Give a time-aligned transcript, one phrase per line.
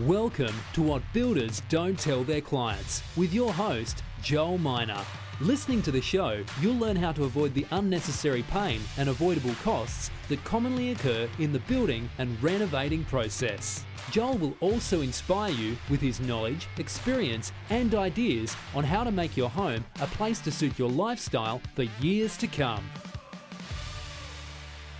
[0.00, 5.00] Welcome to What Builders Don't Tell Their Clients with your host, Joel Miner.
[5.40, 10.10] Listening to the show, you'll learn how to avoid the unnecessary pain and avoidable costs
[10.28, 13.84] that commonly occur in the building and renovating process.
[14.10, 19.36] Joel will also inspire you with his knowledge, experience, and ideas on how to make
[19.36, 22.84] your home a place to suit your lifestyle for years to come.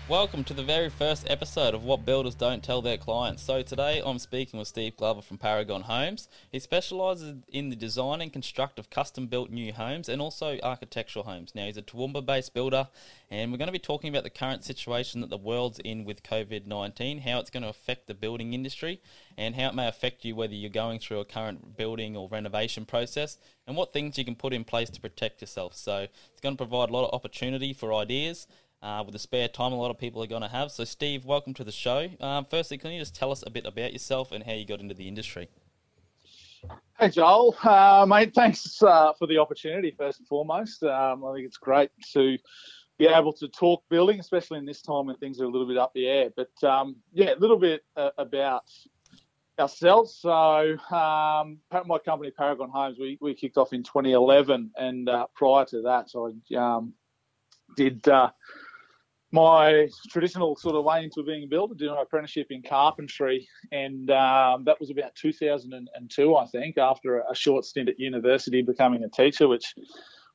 [0.07, 3.43] Welcome to the very first episode of What Builders Don't Tell Their Clients.
[3.43, 6.29] So today I'm speaking with Steve Glover from Paragon Homes.
[6.53, 11.25] He specialises in the design and construct of custom built new homes and also architectural
[11.25, 11.55] homes.
[11.55, 12.89] Now he's a Toowoomba based builder
[13.31, 16.23] and we're going to be talking about the current situation that the world's in with
[16.23, 19.01] COVID-19, how it's going to affect the building industry
[19.39, 22.85] and how it may affect you whether you're going through a current building or renovation
[22.85, 25.75] process and what things you can put in place to protect yourself.
[25.75, 28.47] So it's going to provide a lot of opportunity for ideas
[28.85, 30.71] uh, with the spare time a lot of people are going to have.
[30.71, 32.11] So, Steve, welcome to the show.
[32.21, 34.81] Um, firstly, can you just tell us a bit about yourself and how you got
[34.81, 35.49] into the industry?
[36.99, 37.57] Hey, Joel.
[37.63, 40.83] Uh, mate, thanks uh, for the opportunity, first and foremost.
[40.83, 42.37] Um, I think it's great to
[42.99, 45.79] be able to talk building, especially in this time when things are a little bit
[45.79, 46.29] up the air.
[46.37, 48.65] But um, yeah, a little bit uh, about
[49.59, 50.19] ourselves.
[50.21, 54.73] So, um, my company, Paragon Homes, we, we kicked off in 2011.
[54.77, 56.93] And uh, prior to that, so I um,
[57.77, 58.31] did uh,
[59.35, 64.09] my traditional sort of way into being a builder, doing an apprenticeship in carpentry, and
[64.11, 69.09] um, that was about 2002, I think, after a short stint at university becoming a
[69.09, 69.75] teacher, which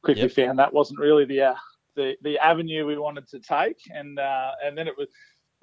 [0.04, 0.32] quickly yep.
[0.34, 1.56] found that wasn't really the, uh,
[1.96, 5.08] the the avenue we wanted to take, and uh, and then it was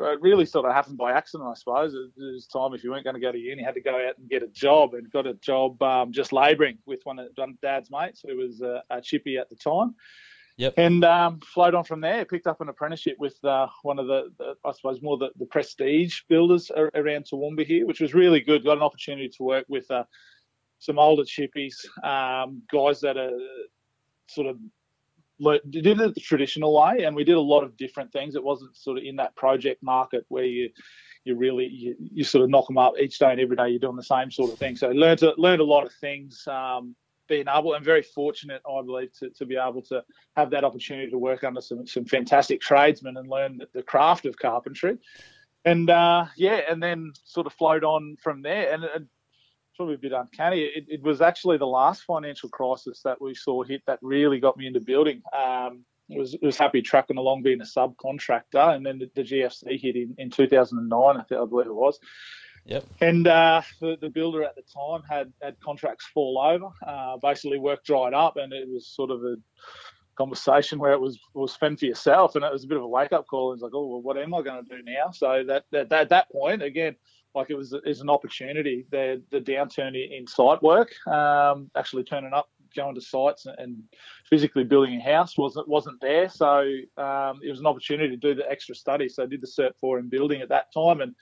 [0.01, 1.92] it really sort of happened by accident, I suppose.
[1.92, 3.97] It was time if you weren't going to go to uni, you had to go
[3.97, 7.29] out and get a job, and got a job um, just labouring with one of
[7.61, 9.95] Dad's mates, who was a, a chippy at the time.
[10.59, 10.75] Yep.
[10.79, 12.25] And um, flowed on from there.
[12.25, 15.45] Picked up an apprenticeship with uh, one of the, the, I suppose, more the, the
[15.47, 18.65] prestige builders around Toowoomba here, which was really good.
[18.65, 20.05] Got an opportunity to work with uh,
[20.79, 23.33] some older chippies, um, guys that are
[24.29, 24.57] sort of
[25.69, 28.35] did it the traditional way, and we did a lot of different things.
[28.35, 30.70] It wasn't sort of in that project market where you
[31.25, 33.69] you really you, you sort of knock them up each day and every day.
[33.69, 34.77] You're doing the same sort of thing.
[34.77, 36.47] So learned learned a lot of things.
[36.47, 36.97] Um,
[37.29, 40.05] being able and very fortunate, I believe, to, to be able to
[40.37, 44.39] have that opportunity to work under some, some fantastic tradesmen and learn the craft of
[44.39, 44.98] carpentry.
[45.65, 48.73] And uh, yeah, and then sort of flowed on from there.
[48.73, 49.09] And,
[49.77, 50.63] probably a bit uncanny.
[50.63, 54.57] It, it, was actually the last financial crisis that we saw hit that really got
[54.57, 55.20] me into building.
[55.39, 59.97] Um, was, was happy trucking along being a subcontractor, and then the, the GFC hit
[59.97, 61.98] in, in 2009, I, think, I believe it was.
[62.67, 62.85] Yep.
[63.01, 66.69] And uh, the, the, builder at the time had had contracts fall over.
[66.85, 69.37] Uh, basically, work dried up, and it was sort of a
[70.17, 72.89] conversation where it was was fend for yourself, and it was a bit of a
[72.89, 73.53] wake up call.
[73.53, 75.13] It's like, oh, well, what am I going to do now?
[75.13, 76.97] So that, that, that at that point, again,
[77.37, 78.85] like it was is an opportunity.
[78.91, 83.77] The the downturn in site work, um, actually turning up, going to sites and
[84.29, 86.29] physically building a house wasn't wasn't there.
[86.29, 86.61] So
[86.97, 89.09] um, it was an opportunity to do the extra study.
[89.09, 91.15] So I did the Cert Four in building at that time, and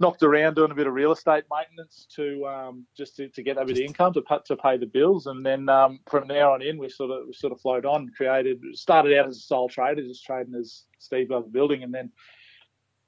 [0.00, 3.56] knocked around doing a bit of real estate maintenance to um, just to, to, get
[3.56, 6.62] a bit of income to to pay the bills, and then um, from there on
[6.62, 8.10] in, we sort of we sort of flowed on.
[8.16, 12.10] Created started out as a sole trader, just trading as Steve Glover Building, and then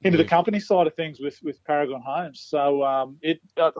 [0.03, 0.31] into the mm-hmm.
[0.31, 2.47] company side of things with with Paragon Homes.
[2.49, 3.73] So um, it, uh,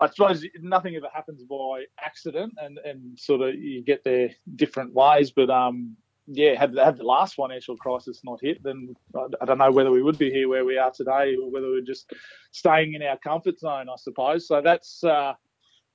[0.00, 4.92] I suppose nothing ever happens by accident, and and sort of you get there different
[4.94, 8.94] ways, but um, yeah, had had the last financial crisis not hit, then
[9.40, 11.82] I don't know whether we would be here where we are today, or whether we're
[11.82, 12.12] just
[12.52, 14.46] staying in our comfort zone, I suppose.
[14.46, 15.34] So that's uh,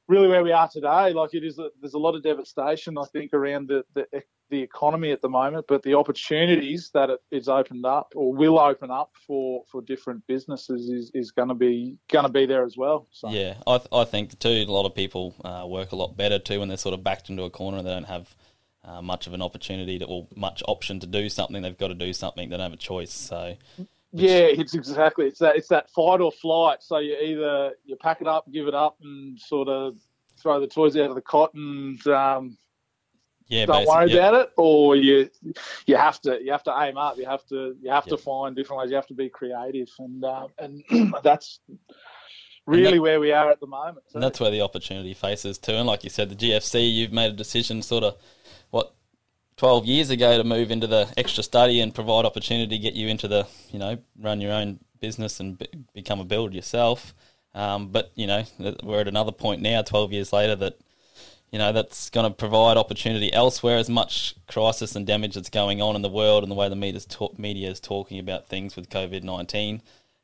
[0.08, 1.14] really where we are today.
[1.14, 4.06] Like it is, there's a lot of devastation, I think, around the, the
[4.50, 8.60] the economy at the moment, but the opportunities that it is opened up or will
[8.60, 12.64] open up for, for different businesses is, is going to be going to be there
[12.64, 13.08] as well.
[13.12, 13.30] So.
[13.30, 14.50] Yeah, I, th- I think too.
[14.50, 17.30] A lot of people uh, work a lot better too when they're sort of backed
[17.30, 18.36] into a corner and they don't have
[18.88, 21.62] uh, much of an opportunity to, or much option to do something.
[21.62, 22.50] They've got to do something.
[22.50, 23.14] They don't have a choice.
[23.14, 23.56] So.
[23.78, 23.88] Which...
[24.14, 26.82] Yeah, it's exactly it's that it's that fight or flight.
[26.82, 29.98] So you either you pack it up, give it up, and sort of
[30.40, 32.58] throw the toys out of the cot and um,
[33.48, 34.20] yeah, don't worry yep.
[34.20, 35.30] about it, or you
[35.86, 37.18] you have to you have to aim up.
[37.18, 38.18] You have to you have yep.
[38.18, 38.90] to find different ways.
[38.90, 40.84] You have to be creative, and uh, and
[41.24, 41.60] that's
[42.66, 44.06] really that, where we are at the moment.
[44.10, 44.18] So.
[44.18, 45.74] And that's where the opportunity faces too.
[45.74, 48.18] And like you said, the GFC, you've made a decision, sort of
[49.58, 53.08] 12 years ago to move into the extra study and provide opportunity to get you
[53.08, 57.14] into the, you know, run your own business and be, become a builder yourself.
[57.56, 58.44] Um, but, you know,
[58.84, 60.78] we're at another point now, 12 years later, that,
[61.52, 65.82] you know, that's going to provide opportunity elsewhere as much crisis and damage that's going
[65.82, 68.76] on in the world and the way the media's, talk, media is talking about things
[68.76, 69.82] with COVID 19.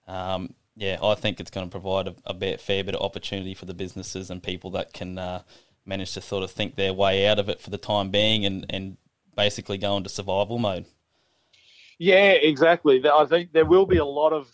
[0.08, 3.56] Um, Yeah, I think it's going to provide a, a bit, fair bit of opportunity
[3.56, 5.42] for the businesses and people that can uh,
[5.86, 8.66] manage to sort of think their way out of it for the time being and,
[8.70, 8.98] and
[9.36, 10.86] basically go into survival mode.
[12.00, 13.02] Yeah, exactly.
[13.08, 14.50] I think there will be a lot of,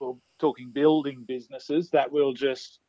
[0.00, 2.80] well, talking building businesses that will just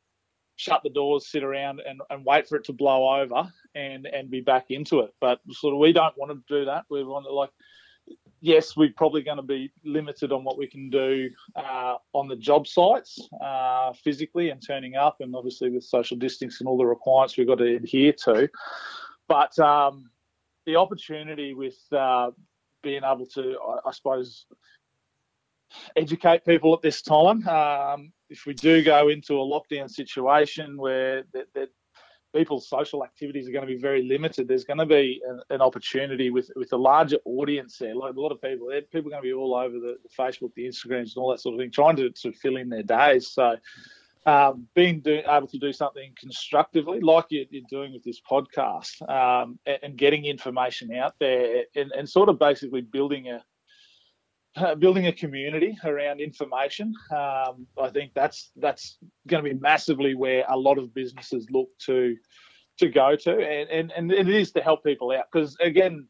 [0.55, 4.31] shut the doors, sit around and, and wait for it to blow over and, and
[4.31, 5.13] be back into it.
[5.21, 6.85] But sort of we don't want to do that.
[6.89, 7.51] We want to like,
[8.39, 12.35] yes, we're probably going to be limited on what we can do uh, on the
[12.35, 16.85] job sites uh, physically and turning up, and obviously with social distance and all the
[16.85, 18.49] requirements we've got to adhere to.
[19.27, 20.09] But um,
[20.67, 22.29] the opportunity with uh,
[22.83, 24.45] being able to, I, I, suppose,
[25.95, 27.47] educate people at this time.
[27.47, 31.23] Um, if we do go into a lockdown situation where
[32.35, 34.47] people's social activities are going to be very limited.
[34.47, 37.95] There's going to be an, an, opportunity with with a larger audience there.
[37.95, 40.53] Like a lot of people, people are going to be all over the, the Facebook,
[40.55, 43.29] the Instagrams, and all that sort of thing, trying to, to fill in their days.
[43.31, 43.55] So,
[44.27, 49.01] um, being do, able to do something constructively, like you're, you're doing with this podcast,
[49.09, 53.43] um, and, and, getting information out there, and, and sort of basically building a
[54.57, 56.93] uh, building a community around information.
[57.09, 58.97] Um, I think that's that's
[59.27, 62.17] going to be massively where a lot of businesses look to
[62.79, 66.07] to go to, and and, and it is to help people out because again.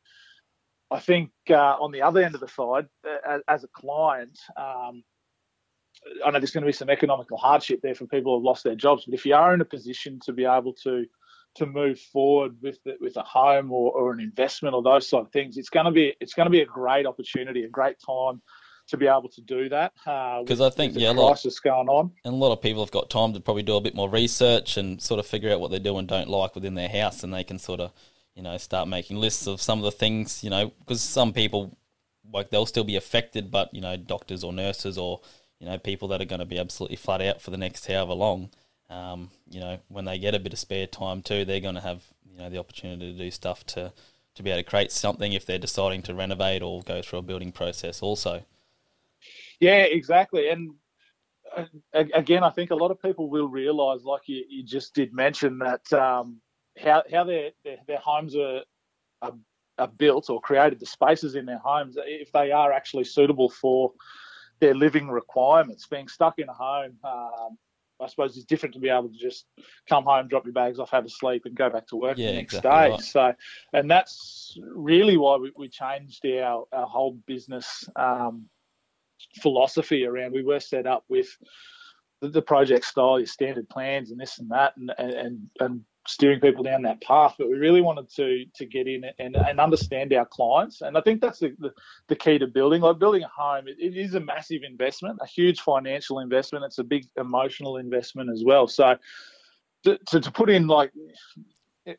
[0.89, 5.03] I think uh, on the other end of the side, uh, as, a client, um,
[6.25, 8.63] I know there's going to be some economical hardship there for people who have lost
[8.63, 9.05] their jobs.
[9.05, 11.05] But if you are in a position to be able to
[11.55, 15.25] to move forward with the, with a home or, or an investment or those sort
[15.25, 17.97] of things, it's going to be it's going to be a great opportunity, a great
[18.05, 18.41] time
[18.87, 19.93] to be able to do that.
[19.95, 22.83] Because uh, I think yeah, a lot crisis going on, and a lot of people
[22.83, 25.59] have got time to probably do a bit more research and sort of figure out
[25.59, 27.91] what they do and don't like within their house, and they can sort of
[28.35, 31.75] you know start making lists of some of the things you know because some people
[32.31, 35.21] like they'll still be affected, but you know doctors or nurses or
[35.59, 38.13] you know people that are going to be absolutely flat out for the next however
[38.13, 38.49] long
[38.89, 41.81] um, you know, when they get a bit of spare time too, they're going to
[41.81, 43.91] have you know the opportunity to do stuff to
[44.35, 47.23] to be able to create something if they're deciding to renovate or go through a
[47.23, 48.43] building process also.
[49.59, 50.75] Yeah, exactly, and
[51.55, 55.13] uh, again, I think a lot of people will realise, like you, you just did
[55.13, 56.39] mention, that um,
[56.77, 58.61] how how their, their, their homes are,
[59.21, 59.33] are,
[59.79, 63.91] are built or created, the spaces in their homes, if they are actually suitable for
[64.59, 65.85] their living requirements.
[65.87, 67.57] Being stuck in a home, um,
[67.99, 69.45] I suppose is different to be able to just
[69.89, 72.27] come home, drop your bags off, have a sleep, and go back to work yeah,
[72.27, 72.89] the next exactly day.
[72.91, 73.01] Right.
[73.01, 73.33] So,
[73.73, 78.47] and that's really why we, we changed our, our whole business um,
[79.41, 80.33] philosophy around.
[80.33, 81.27] We were set up with
[82.21, 86.39] the, the, project style, your standard plans, and this and that, and and and steering
[86.39, 87.35] people down that path.
[87.37, 90.81] But we really wanted to to get in and, and understand our clients.
[90.81, 91.71] And I think that's the, the,
[92.07, 92.81] the key to building.
[92.81, 96.65] Like building a home, it, it is a massive investment, a huge financial investment.
[96.65, 98.67] It's a big emotional investment as well.
[98.67, 98.97] So
[99.83, 100.91] to, to, to put in like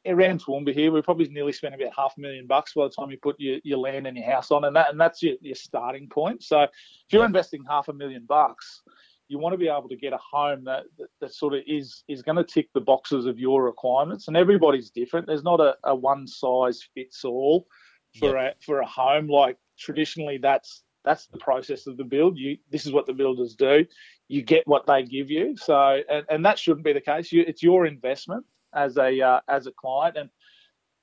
[0.06, 3.10] around Toowoomba here, we probably nearly spent about half a million bucks by the time
[3.10, 5.55] you put your, your land and your house on, and that and that's your, your
[5.55, 6.43] starting point.
[6.43, 6.70] So if
[7.10, 8.82] you're investing half a million bucks,
[9.28, 12.02] you want to be able to get a home that, that, that sort of is
[12.08, 14.28] is going to tick the boxes of your requirements.
[14.28, 15.26] And everybody's different.
[15.26, 17.66] There's not a, a one size fits all
[18.19, 18.56] for yep.
[18.60, 19.28] a for a home.
[19.28, 22.38] Like traditionally, that's that's the process of the build.
[22.38, 23.86] You this is what the builders do.
[24.28, 25.56] You get what they give you.
[25.56, 27.31] So and, and that shouldn't be the case.
[27.31, 30.31] You, it's your investment as a uh, as a client and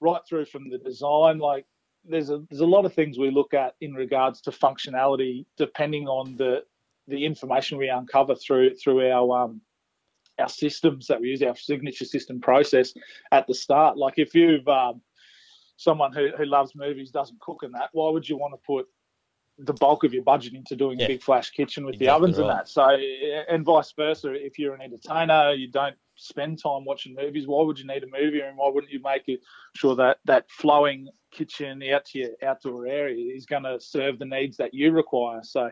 [0.01, 1.65] right through from the design like
[2.03, 6.07] there's a there's a lot of things we look at in regards to functionality depending
[6.07, 6.63] on the
[7.07, 9.61] the information we uncover through through our um,
[10.39, 12.93] our systems that we use, our signature system process
[13.31, 13.97] at the start.
[13.97, 15.01] Like if you've um,
[15.77, 18.87] someone who, who loves movies doesn't cook in that, why would you want to put
[19.57, 21.05] the bulk of your budget into doing yeah.
[21.05, 22.49] a big flash kitchen with exactly the ovens right.
[22.49, 22.67] and that?
[22.67, 22.97] So
[23.49, 24.33] and vice versa.
[24.33, 27.47] If you're an entertainer, you don't spend time watching movies.
[27.47, 29.39] Why would you need a movie, and why wouldn't you make it
[29.75, 34.25] sure that that flowing kitchen out to your outdoor area is going to serve the
[34.25, 35.41] needs that you require?
[35.43, 35.71] So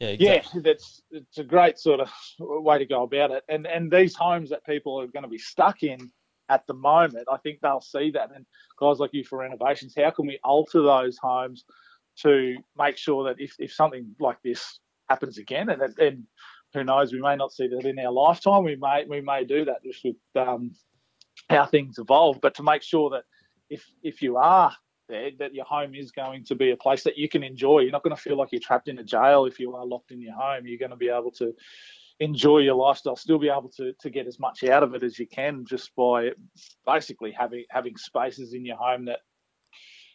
[0.00, 0.62] yeah, exactly.
[0.64, 3.44] yeah, that's it's a great sort of way to go about it.
[3.48, 6.10] And and these homes that people are going to be stuck in
[6.48, 8.30] at the moment, I think they'll see that.
[8.34, 8.44] And
[8.78, 11.64] guys like you for renovations, how can we alter those homes
[12.22, 16.24] to make sure that if, if something like this happens again, and and
[16.72, 18.64] who knows, we may not see that in our lifetime.
[18.64, 20.72] We may we may do that just with um,
[21.48, 22.40] how things evolve.
[22.40, 23.24] But to make sure that
[23.68, 24.72] if if you are
[25.10, 27.80] there that your home is going to be a place that you can enjoy.
[27.80, 30.12] You're not going to feel like you're trapped in a jail if you are locked
[30.12, 30.66] in your home.
[30.66, 31.54] You're going to be able to
[32.20, 35.18] enjoy your lifestyle, still be able to, to get as much out of it as
[35.18, 36.30] you can just by
[36.86, 39.20] basically having having spaces in your home that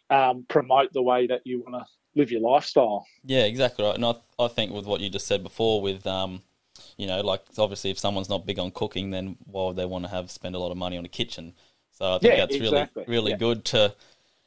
[0.08, 3.04] um, promote the way that you want to live your lifestyle.
[3.24, 3.94] Yeah, exactly right.
[3.94, 6.42] And I, I think with what you just said before, with um,
[6.96, 10.04] you know, like obviously if someone's not big on cooking, then why would they want
[10.04, 11.54] to have spend a lot of money on a kitchen?
[11.90, 13.04] So I think Yeah, that's exactly.
[13.06, 13.36] really really Yeah.
[13.36, 13.94] good to.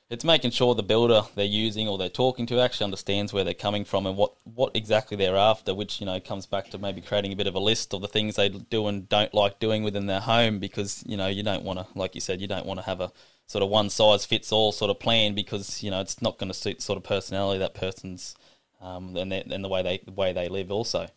[0.09, 3.53] It's making sure the builder they're using or they're talking to actually understands where they're
[3.53, 6.99] coming from and what, what exactly they're after, which you know comes back to maybe
[6.99, 9.83] creating a bit of a list of the things they do and don't like doing
[9.83, 12.65] within their home because you know you don't want to, like you said, you don't
[12.65, 13.11] want to have a
[13.45, 16.49] sort of one size fits all sort of plan because you know it's not going
[16.49, 18.35] to suit the sort of personality that person's
[18.81, 21.07] um, and, and the way they the way they live also.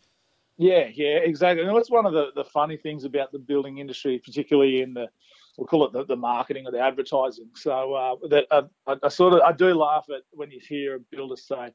[0.57, 1.65] Yeah, yeah, exactly.
[1.65, 5.09] And that's one of the, the funny things about the building industry, particularly in the
[5.57, 7.49] we'll call it the, the marketing or the advertising.
[7.55, 10.95] So uh, that uh, I, I sort of I do laugh at when you hear
[10.95, 11.71] a builder say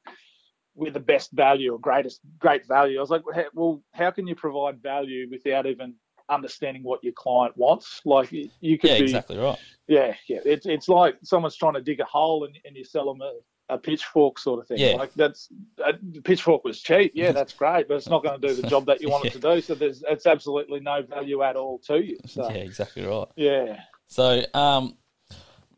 [0.75, 2.99] we're the best value or greatest great value.
[2.99, 3.23] I was like,
[3.54, 5.94] well, how- can you provide value without even
[6.28, 8.00] understanding what your client wants?
[8.04, 9.58] Like you, you could Yeah, be exactly right.
[9.88, 10.38] yeah, yeah.
[10.44, 13.32] It's it's like someone's trying to dig a hole and, and you sell them a,
[13.68, 14.78] a pitchfork sort of thing.
[14.78, 14.94] Yeah.
[14.94, 15.48] Like that's
[15.84, 17.12] a, the pitchfork was cheap.
[17.14, 19.32] Yeah, that's great, but it's not going to do the job that you want it
[19.34, 19.60] to do.
[19.60, 22.16] So there's it's absolutely no value at all to you.
[22.26, 23.28] So Yeah, exactly right.
[23.37, 24.96] yeah, So, um,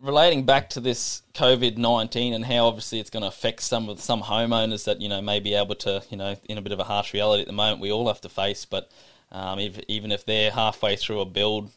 [0.00, 4.00] relating back to this COVID nineteen and how obviously it's going to affect some of
[4.00, 6.78] some homeowners that you know may be able to you know in a bit of
[6.78, 8.90] a harsh reality at the moment we all have to face, but
[9.32, 11.70] um, if, even if they're halfway through a build,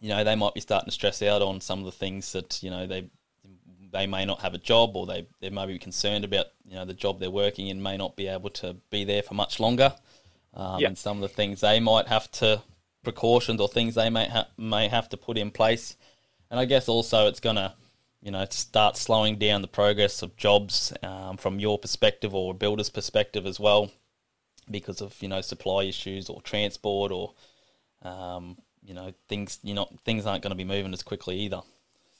[0.00, 2.62] you know they might be starting to stress out on some of the things that
[2.62, 3.10] you know they
[3.96, 6.84] they may not have a job or they, they may be concerned about you know
[6.84, 9.94] the job they're working in may not be able to be there for much longer.
[10.54, 10.88] Um, Yep.
[10.88, 12.62] and some of the things they might have to
[13.02, 15.96] precautions or things they may ha- may have to put in place.
[16.50, 17.74] And I guess also it's going to
[18.22, 22.54] you know start slowing down the progress of jobs um, from your perspective or a
[22.54, 23.90] builder's perspective as well
[24.70, 27.34] because of you know supply issues or transport or
[28.02, 31.60] um, you know things you know things aren't going to be moving as quickly either.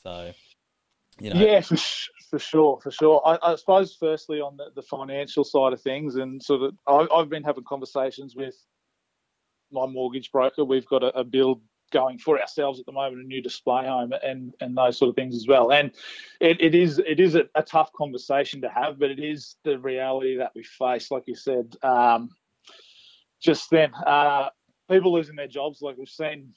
[0.02, 0.32] So
[1.18, 1.76] you know yeah, for,
[2.30, 3.22] for sure, for sure.
[3.24, 7.06] I, I suppose firstly on the, the financial side of things, and sort of I,
[7.14, 8.54] I've been having conversations with
[9.72, 10.64] my mortgage broker.
[10.64, 11.60] We've got a, a build
[11.92, 15.14] going for ourselves at the moment, a new display home, and and those sort of
[15.14, 15.72] things as well.
[15.72, 15.92] And
[16.40, 19.78] it, it is it is a, a tough conversation to have, but it is the
[19.78, 21.10] reality that we face.
[21.10, 22.30] Like you said, um,
[23.40, 24.48] just then, uh,
[24.90, 25.80] people losing their jobs.
[25.80, 26.52] Like we've seen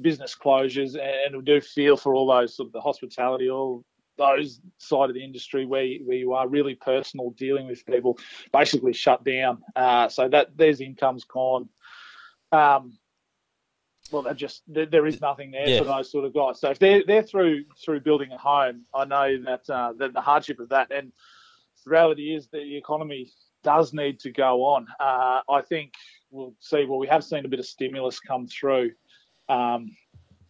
[0.00, 3.84] business closures, and we do feel for all those sort of the hospitality, all
[4.16, 8.18] those side of the industry where you, where you are really personal dealing with people,
[8.52, 9.62] basically shut down.
[9.74, 11.68] Uh, so that there's incomes gone.
[12.52, 12.98] Um,
[14.12, 15.78] well, they're just there, there is nothing there Yeah.
[15.78, 16.60] for those sort of guys.
[16.60, 20.20] So if they're they're through through building a home, I know that uh, the, the
[20.20, 21.10] hardship of that, and
[21.84, 23.30] the reality is that the economy
[23.62, 24.86] does need to go on.
[25.00, 25.94] Uh, I think
[26.30, 26.84] we'll see.
[26.84, 28.92] Well, we have seen a bit of stimulus come through.
[29.48, 29.96] Um,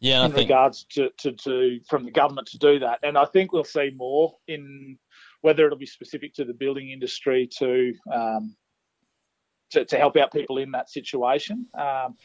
[0.01, 2.99] yeah in think regards to, to, to from the government to do that.
[3.03, 4.99] And I think we'll see more in
[5.41, 8.57] whether it'll be specific to the building industry to um,
[9.71, 11.67] to, to help out people in that situation.
[11.79, 12.17] Um,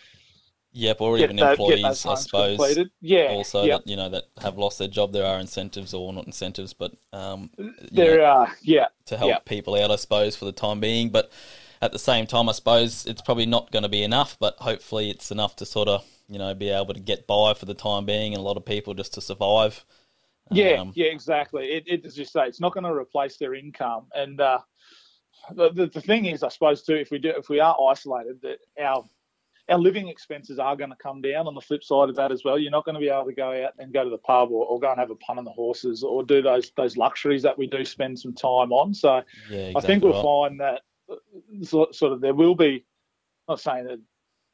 [0.72, 2.58] Yep, or even employees, I suppose.
[2.58, 2.92] completed.
[3.02, 3.78] Yeah, Also, yeah.
[3.78, 6.92] that you know that have lost their job, there are incentives or not incentives, but
[7.12, 7.50] um,
[7.92, 9.40] there know, are yeah to help yeah.
[9.40, 11.10] people out, I suppose, for the time being.
[11.10, 11.32] But
[11.82, 14.38] at the same time, I suppose it's probably not going to be enough.
[14.40, 17.66] But hopefully, it's enough to sort of you know be able to get by for
[17.66, 19.86] the time being, and a lot of people just to survive.
[20.52, 21.66] Yeah, Um, yeah, exactly.
[21.72, 24.08] It, it, as you say, it's not going to replace their income.
[24.16, 24.60] And uh,
[25.54, 28.42] the, the the thing is, I suppose too, if we do, if we are isolated,
[28.42, 29.06] that our
[29.70, 31.48] our living expenses are going to come down.
[31.48, 33.34] On the flip side of that as well, you're not going to be able to
[33.34, 35.46] go out and go to the pub or, or go and have a punt on
[35.46, 38.94] the horses or do those those luxuries that we do spend some time on.
[38.94, 40.50] So yeah, I think we'll right.
[40.50, 40.82] find that
[41.64, 42.86] sort of there will be.
[43.48, 44.00] Not saying that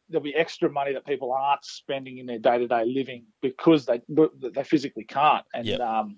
[0.07, 3.85] there'll be extra money that people aren't spending in their day to day living because
[3.85, 5.79] they they physically can't, and Yep.
[5.81, 6.17] um,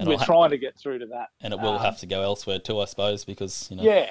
[0.00, 1.28] And we're ha- trying to get through to that.
[1.40, 3.84] and it will um, have to go elsewhere too, I suppose, because you know.
[3.84, 4.10] Yeah,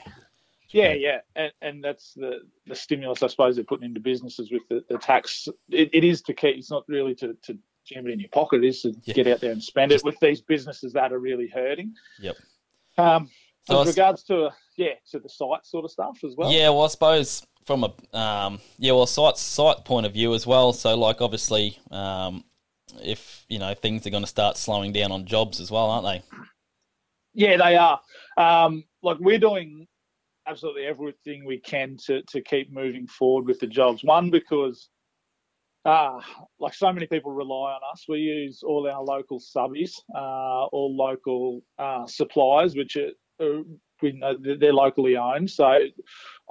[0.70, 4.62] yeah, yeah, and and that's the the stimulus I suppose they're putting into businesses with
[4.70, 5.50] the, the tax.
[5.70, 6.56] It, it is to keep.
[6.56, 8.64] It's not really to to jam it in your pocket.
[8.64, 9.14] It is to Yeah.
[9.14, 11.96] get out there and spend it with these businesses that are really hurting.
[12.22, 12.38] Yep.
[12.98, 13.30] Um,
[13.68, 16.52] So with regards to yeah to the site sort of stuff as well.
[16.52, 20.48] Yeah, well, I suppose from a um, yeah, well, site site point of view as
[20.48, 20.74] well.
[20.74, 22.44] So, like, obviously, um,
[23.04, 26.06] if you know things are going to start slowing down on jobs as well, aren't
[26.06, 26.24] they?
[27.36, 28.00] Yeah, they are.
[28.38, 29.88] Um, like we're doing
[30.48, 34.04] absolutely everything we can to to keep moving forward with the jobs.
[34.04, 34.90] One because,
[35.86, 36.20] uh,
[36.60, 38.06] like so many people rely on us.
[38.10, 43.12] We use all our local subbies, uh, all local uh, suppliers, which are
[44.02, 45.50] we know they're locally owned.
[45.50, 45.80] So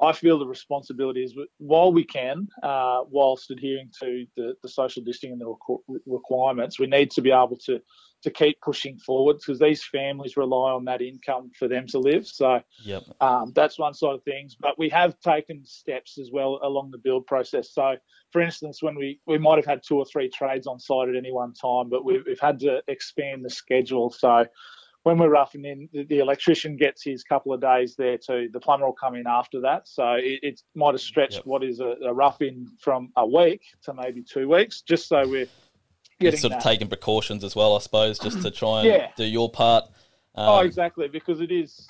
[0.00, 5.02] I feel the responsibility is while we can, uh, whilst adhering to the, the social
[5.02, 7.80] distancing and the requirements, we need to be able to
[8.22, 12.26] to keep pushing forward because these families rely on that income for them to live.
[12.26, 13.04] So yep.
[13.20, 14.56] um, that's one side of things.
[14.58, 17.72] But we have taken steps as well along the build process.
[17.72, 17.96] So,
[18.32, 21.14] for instance, when we, we might have had two or three trades on site at
[21.14, 24.10] any one time, but we've, we've had to expand the schedule.
[24.10, 24.46] So
[25.08, 28.50] when we're roughing in, the, the, electrician gets his couple of days there too.
[28.52, 29.88] The plumber will come in after that.
[29.88, 31.46] So it, it might have stretched yep.
[31.46, 35.26] what is a, a rough in from a week to maybe two weeks, just so
[35.26, 35.46] we're
[36.20, 36.58] getting sort that.
[36.58, 39.08] of taking precautions as well, I suppose, just to try and yeah.
[39.16, 39.84] do your part.
[40.34, 41.88] Oh, um, oh, exactly, because it is,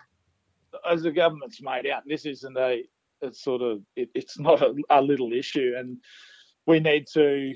[0.89, 2.85] as the government's made out, this isn't a,
[3.21, 5.97] it's sort of, it, it's not a, a little issue, and
[6.67, 7.53] we need to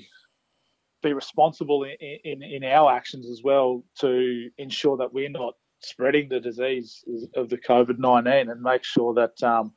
[1.03, 6.29] be responsible in, in, in our actions as well to ensure that we're not spreading
[6.29, 7.03] the disease
[7.35, 9.73] of the COVID 19 and make sure that um,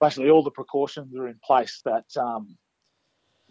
[0.00, 2.56] basically all the precautions are in place that um,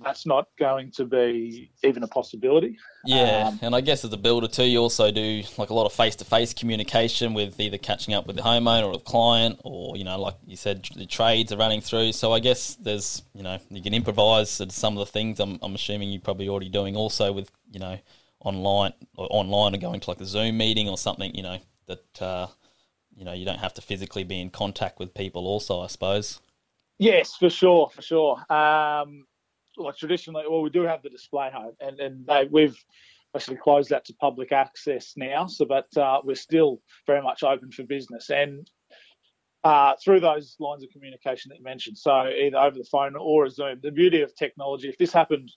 [0.04, 2.78] that's not going to be even a possibility.
[3.04, 5.86] Yeah, um, and I guess as a builder too, you also do like a lot
[5.86, 10.04] of face-to-face communication with either catching up with the homeowner or the client, or you
[10.04, 12.12] know, like you said, the trades are running through.
[12.12, 15.40] So I guess there's you know you can improvise some of the things.
[15.40, 17.98] I'm, I'm assuming you're probably already doing also with you know
[18.42, 21.34] online or online or going to like a Zoom meeting or something.
[21.34, 22.48] You know that uh,
[23.16, 25.48] you know you don't have to physically be in contact with people.
[25.48, 26.40] Also, I suppose.
[27.00, 28.38] Yes, for sure, for sure.
[28.52, 29.28] Um,
[29.78, 32.78] like traditionally, well, we do have the display home, and and they, we've
[33.36, 35.48] actually closed that to public access now.
[35.48, 38.70] So, but uh, we're still very much open for business, and
[39.64, 43.46] uh, through those lines of communication that you mentioned, so either over the phone or
[43.46, 43.80] a Zoom.
[43.82, 45.52] The beauty of technology, if this happened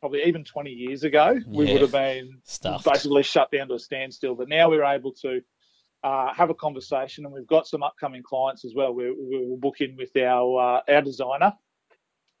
[0.00, 2.84] probably even 20 years ago, we would have been Stuffed.
[2.84, 4.34] basically shut down to a standstill.
[4.34, 5.40] But now we're able to
[6.02, 8.92] uh, have a conversation, and we've got some upcoming clients as well.
[8.92, 11.54] We, we will book in with our uh, our designer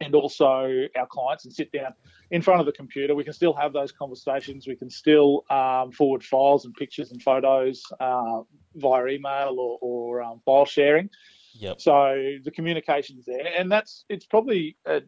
[0.00, 1.92] and also our clients and sit down
[2.30, 3.14] in front of the computer.
[3.14, 4.66] We can still have those conversations.
[4.66, 8.42] We can still um, forward files and pictures and photos uh,
[8.74, 11.10] via email or, or um, file sharing.
[11.54, 11.80] Yep.
[11.80, 15.00] So the communication's there, and that's it's probably uh,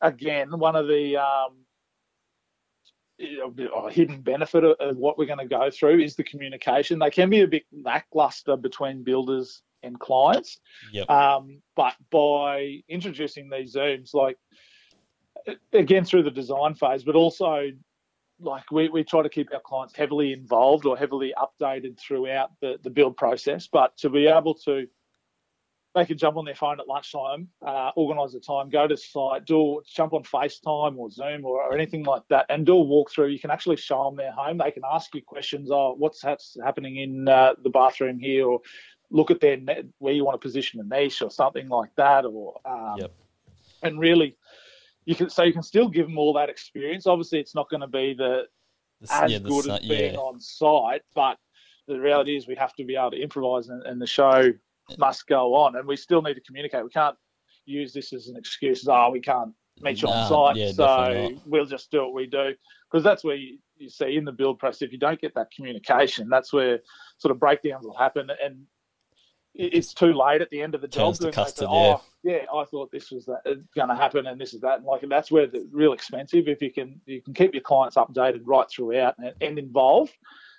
[0.00, 1.58] again one of the um,
[3.20, 6.98] a hidden benefit of, of what we're going to go through is the communication.
[6.98, 10.60] They can be a bit lackluster between builders and clients.
[10.92, 11.10] Yep.
[11.10, 14.36] Um, but by introducing these Zooms, like
[15.72, 17.70] again through the design phase, but also
[18.40, 22.78] like we, we try to keep our clients heavily involved or heavily updated throughout the,
[22.82, 23.68] the build process.
[23.70, 24.86] But to be able to
[25.94, 29.44] they can jump on their phone at lunchtime, uh, organise a time, go to site,
[29.46, 33.32] do jump on FaceTime or Zoom or, or, anything like that, and do a walkthrough.
[33.32, 34.58] You can actually show them their home.
[34.58, 35.70] They can ask you questions.
[35.72, 38.60] Oh, what's happening in uh, the bathroom here, or
[39.10, 42.24] look at their net, where you want to position a niche or something like that,
[42.24, 43.12] or um, yep.
[43.82, 44.36] and really
[45.08, 47.06] you can so you can still give them all that experience.
[47.06, 48.42] Obviously, it's not going to be the,
[49.00, 50.20] the as yeah, good the, as being yeah.
[50.20, 51.38] on site, but
[51.86, 54.52] the reality is we have to be able to improvise, and, and the show
[54.98, 56.84] must go on, and we still need to communicate.
[56.84, 57.16] We can't
[57.64, 58.86] use this as an excuse.
[58.86, 62.52] Oh, we can't meet you on site, yeah, so we'll just do what we do
[62.90, 64.82] because that's where you, you see in the build process.
[64.82, 66.80] If you don't get that communication, that's where
[67.16, 68.66] sort of breakdowns will happen, and
[69.54, 71.14] it's too late at the end of the job.
[71.16, 72.44] To custard, say, oh, yeah.
[72.54, 74.78] I thought this was going to happen, and this is that.
[74.78, 76.48] And like that's where it's real expensive.
[76.48, 80.12] If you can, you can keep your clients updated right throughout and, and involved,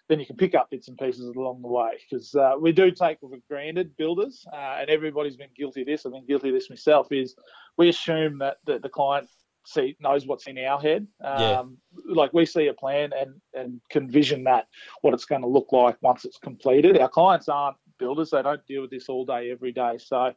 [0.09, 1.91] then you can pick up bits and pieces along the way.
[2.09, 6.05] Because uh, we do take for granted builders, uh, and everybody's been guilty of this.
[6.05, 7.11] I've been guilty of this myself.
[7.11, 7.35] Is
[7.77, 9.29] we assume that the, the client
[9.65, 11.07] see knows what's in our head.
[11.23, 12.13] Um, yeah.
[12.15, 14.67] Like we see a plan and and can vision that
[15.01, 16.97] what it's going to look like once it's completed.
[16.97, 19.97] Our clients aren't builders; they don't deal with this all day, every day.
[19.99, 20.33] So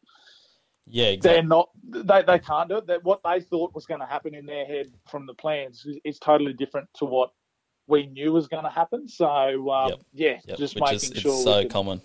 [0.87, 1.40] yeah, exactly.
[1.40, 2.87] they're not they, they can't do it.
[2.87, 5.98] That what they thought was going to happen in their head from the plans is,
[6.05, 7.31] is totally different to what
[7.87, 9.09] we knew was going to happen.
[9.09, 10.01] So um, yep.
[10.12, 10.59] yeah, yep.
[10.59, 11.33] just Which making is, sure.
[11.35, 12.03] It's so can, common.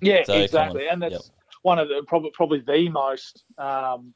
[0.00, 0.92] Yeah, so exactly, common.
[0.92, 1.22] and that's yep.
[1.62, 4.12] one of the probably probably the most um,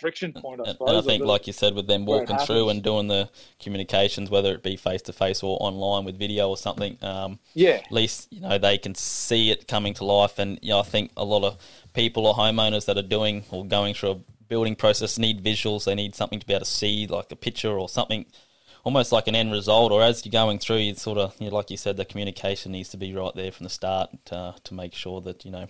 [0.00, 0.88] friction point, I suppose.
[0.88, 3.28] And I think, like you said, with them walking through and doing the
[3.60, 7.82] communications, whether it be face to face or online with video or something, um, yeah,
[7.84, 10.38] at least you know they can see it coming to life.
[10.38, 11.58] And you know, I think a lot of
[11.92, 15.84] people or homeowners that are doing or going through a building process need visuals.
[15.84, 18.26] They need something to be able to see, like a picture or something.
[18.82, 21.54] Almost like an end result, or as you're going through, you sort of, you know,
[21.54, 24.74] like you said, the communication needs to be right there from the start to, to
[24.74, 25.66] make sure that you know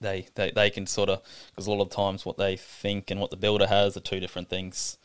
[0.00, 3.20] they, they, they can sort of because a lot of times what they think and
[3.20, 4.98] what the builder has are two different things.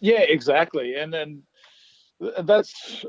[0.00, 1.42] Yeah, exactly, and then
[2.42, 3.04] that's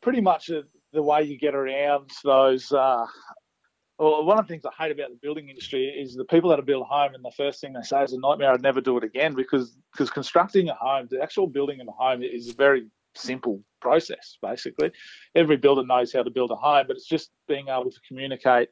[0.00, 0.50] pretty much
[0.92, 3.06] the way you get around those uh,
[4.00, 6.64] well, one of the things I hate about the building industry is the people that
[6.64, 8.50] build a home, and the first thing they say is a nightmare.
[8.52, 11.92] I'd never do it again because because constructing a home, the actual building of a
[11.92, 14.38] home, is a very simple process.
[14.40, 14.90] Basically,
[15.34, 18.70] every builder knows how to build a home, but it's just being able to communicate,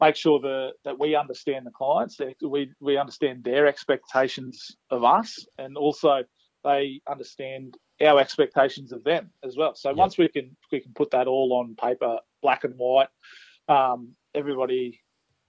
[0.00, 5.04] make sure that that we understand the clients, that we we understand their expectations of
[5.04, 6.22] us, and also
[6.64, 9.74] they understand our expectations of them as well.
[9.74, 9.96] So yep.
[9.96, 13.08] once we can we can put that all on paper, black and white,
[13.68, 15.00] um, everybody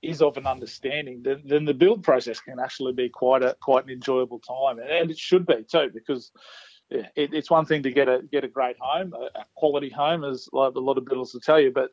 [0.03, 3.83] is of an understanding, then, then the build process can actually be quite a quite
[3.85, 6.31] an enjoyable time, and it should be too, because
[6.89, 9.89] yeah, it, it's one thing to get a get a great home, a, a quality
[9.89, 11.89] home, as a lot of builders will tell you, but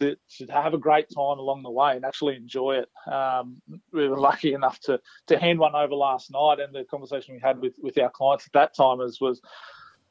[0.00, 3.12] to, to, have a great time along the way and actually enjoy it.
[3.12, 3.60] Um,
[3.92, 7.40] we were lucky enough to to hand one over last night, and the conversation we
[7.40, 9.40] had with, with our clients at that time was, was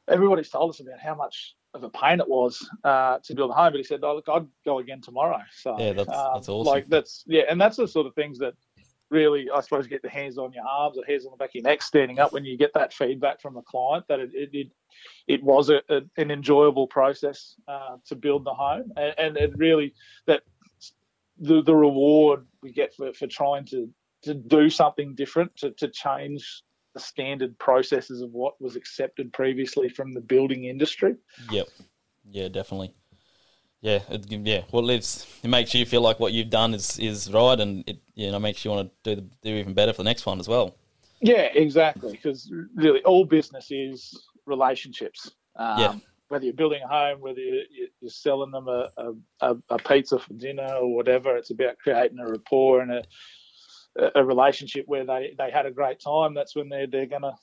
[0.08, 3.54] everybody's told us about how much of a pain it was uh, to build a
[3.54, 6.48] home, but he said, "Oh, look, I'd go again tomorrow." So yeah, that's, um, that's
[6.48, 6.72] awesome.
[6.72, 8.54] Like that's yeah, and that's the sort of things that
[9.10, 11.54] really, I suppose, get the hands on your arms or hands on the back of
[11.56, 14.50] your neck standing up when you get that feedback from a client that it it,
[14.52, 14.66] it,
[15.26, 19.52] it was a, a, an enjoyable process uh, to build the home, and, and it
[19.56, 19.94] really
[20.26, 20.42] that
[21.38, 23.88] the the reward we get for, for trying to
[24.22, 26.62] to do something different to, to change
[26.94, 31.14] the standard processes of what was accepted previously from the building industry.
[31.50, 31.68] Yep.
[32.28, 32.94] Yeah, definitely
[33.80, 34.62] yeah, it, yeah.
[34.70, 37.98] What lives it makes you feel like what you've done is is right, and it
[38.14, 40.38] you know makes you want to do the, do even better for the next one
[40.38, 40.76] as well.
[41.20, 42.12] Yeah, exactly.
[42.12, 45.30] Because really, all business is relationships.
[45.56, 45.94] Um, yeah.
[46.28, 47.66] Whether you're building a home, whether you're,
[48.06, 48.88] selling them a,
[49.40, 53.02] a, a pizza for dinner or whatever, it's about creating a rapport and a
[54.14, 56.34] a relationship where they, they had a great time.
[56.34, 57.36] That's when they're they're gonna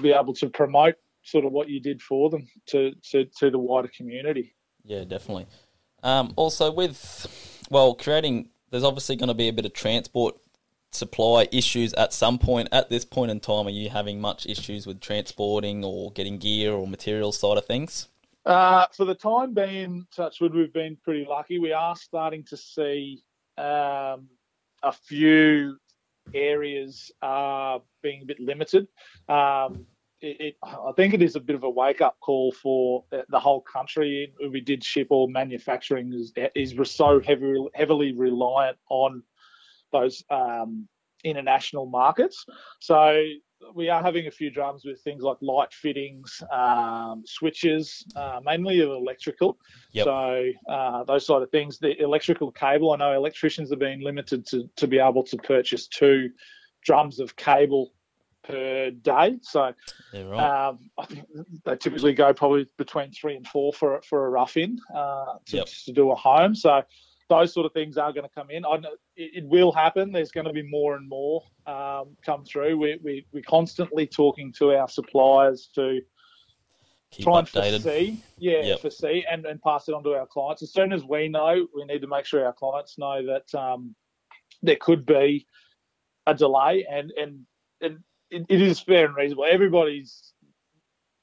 [0.00, 3.58] be able to promote sort of what you did for them to to, to the
[3.58, 4.54] wider community.
[4.84, 5.46] Yeah, definitely.
[6.02, 7.26] Um, also, with
[7.70, 10.36] well, creating there's obviously going to be a bit of transport
[10.90, 12.68] supply issues at some point.
[12.72, 16.72] At this point in time, are you having much issues with transporting or getting gear
[16.72, 18.08] or material side of things?
[18.46, 21.58] Uh, for the time being, Touchwood, we've been pretty lucky.
[21.58, 23.22] We are starting to see
[23.58, 24.28] um,
[24.82, 25.76] a few
[26.34, 28.88] areas uh, being a bit limited.
[29.28, 29.86] Um,
[30.20, 33.38] it, it, I think it is a bit of a wake up call for the
[33.38, 34.32] whole country.
[34.50, 39.22] We did ship all manufacturing is, is so heavily heavily reliant on
[39.92, 40.88] those um,
[41.24, 42.44] international markets.
[42.80, 43.22] So
[43.74, 48.80] we are having a few drums with things like light fittings, um, switches, uh, mainly
[48.80, 49.58] electrical.
[49.92, 50.04] Yep.
[50.04, 51.78] So uh, those sort of things.
[51.78, 52.92] The electrical cable.
[52.92, 56.30] I know electricians are being limited to to be able to purchase two
[56.84, 57.92] drums of cable
[58.44, 59.38] per day.
[59.42, 59.72] So
[60.14, 60.68] right.
[60.68, 61.26] um, I think
[61.64, 65.56] they typically go probably between three and four for for a rough in uh, to,
[65.58, 65.66] yep.
[65.84, 66.54] to, do a home.
[66.54, 66.82] So
[67.28, 68.64] those sort of things are going to come in.
[68.64, 70.12] I know it, it will happen.
[70.12, 72.78] There's going to be more and more um, come through.
[72.78, 76.00] We, we we're constantly talking to our suppliers to.
[77.10, 77.82] Keep try and updated.
[77.84, 78.80] foresee, yeah, yep.
[78.80, 80.62] foresee, and, and pass it on to our clients.
[80.62, 83.94] As soon as we know, we need to make sure our clients know that um,
[84.62, 85.46] there could be
[86.26, 87.46] a delay, and and
[87.80, 87.98] and
[88.30, 89.46] it, it is fair and reasonable.
[89.48, 90.32] Everybody's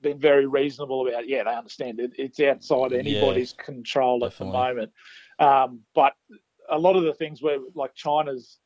[0.01, 1.27] been very reasonable about.
[1.27, 2.13] Yeah, they understand it.
[2.17, 4.47] It's outside anybody's yeah, control definitely.
[4.47, 4.91] at the moment.
[5.39, 6.13] Um, but
[6.69, 8.59] a lot of the things where like China's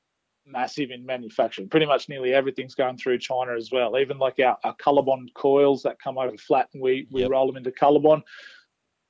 [0.46, 1.70] massive in manufacturing.
[1.70, 3.98] Pretty much nearly everything's going through China as well.
[3.98, 7.32] Even like our, our Colorbond coils that come over flat and we, we yep.
[7.32, 8.22] roll them into Colorbond.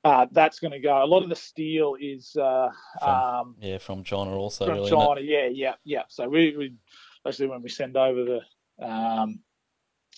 [0.03, 1.03] Uh, that's going to go.
[1.03, 4.65] A lot of the steel is uh, from, um, yeah from China also.
[4.65, 6.03] From really, China, yeah, yeah, yeah.
[6.07, 6.73] So we, we
[7.17, 8.39] especially when we send over the
[8.81, 9.39] um,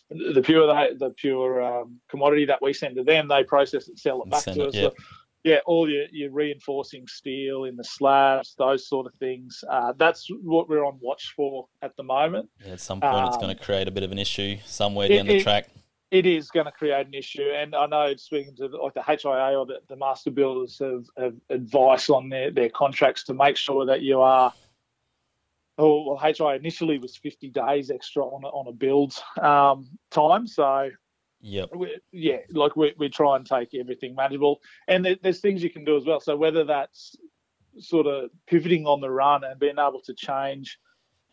[0.09, 4.21] the pure the pure um, commodity that we send to them, they process it, sell
[4.23, 4.75] it back to us.
[4.75, 4.93] So,
[5.43, 9.63] yeah, all your, your reinforcing steel in the slabs, those sort of things.
[9.67, 12.49] Uh, that's what we're on watch for at the moment.
[12.63, 15.07] Yeah, at some point, um, it's going to create a bit of an issue somewhere
[15.07, 15.69] down the it, track.
[16.11, 19.57] It is going to create an issue, and I know speaking to like the HIA
[19.57, 23.85] or the, the master builders have, have advice on their, their contracts to make sure
[23.85, 24.53] that you are
[25.77, 30.45] Oh, well, HI initially was 50 days extra on a, on a build um, time.
[30.45, 30.89] So,
[31.39, 31.69] yep.
[32.11, 34.59] Yeah, like we, we try and take everything manageable.
[34.87, 36.19] And there, there's things you can do as well.
[36.19, 37.15] So, whether that's
[37.79, 40.77] sort of pivoting on the run and being able to change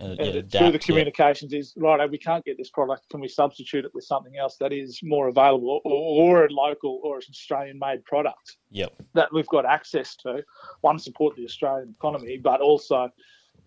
[0.00, 1.58] and, yeah, adapt, through the communications yeah.
[1.58, 2.08] is right.
[2.08, 3.08] We can't get this product.
[3.10, 7.00] Can we substitute it with something else that is more available, or, or a local
[7.02, 8.58] or an Australian-made product?
[8.70, 8.92] Yep.
[9.14, 10.44] That we've got access to.
[10.82, 13.10] One, support the Australian economy, but also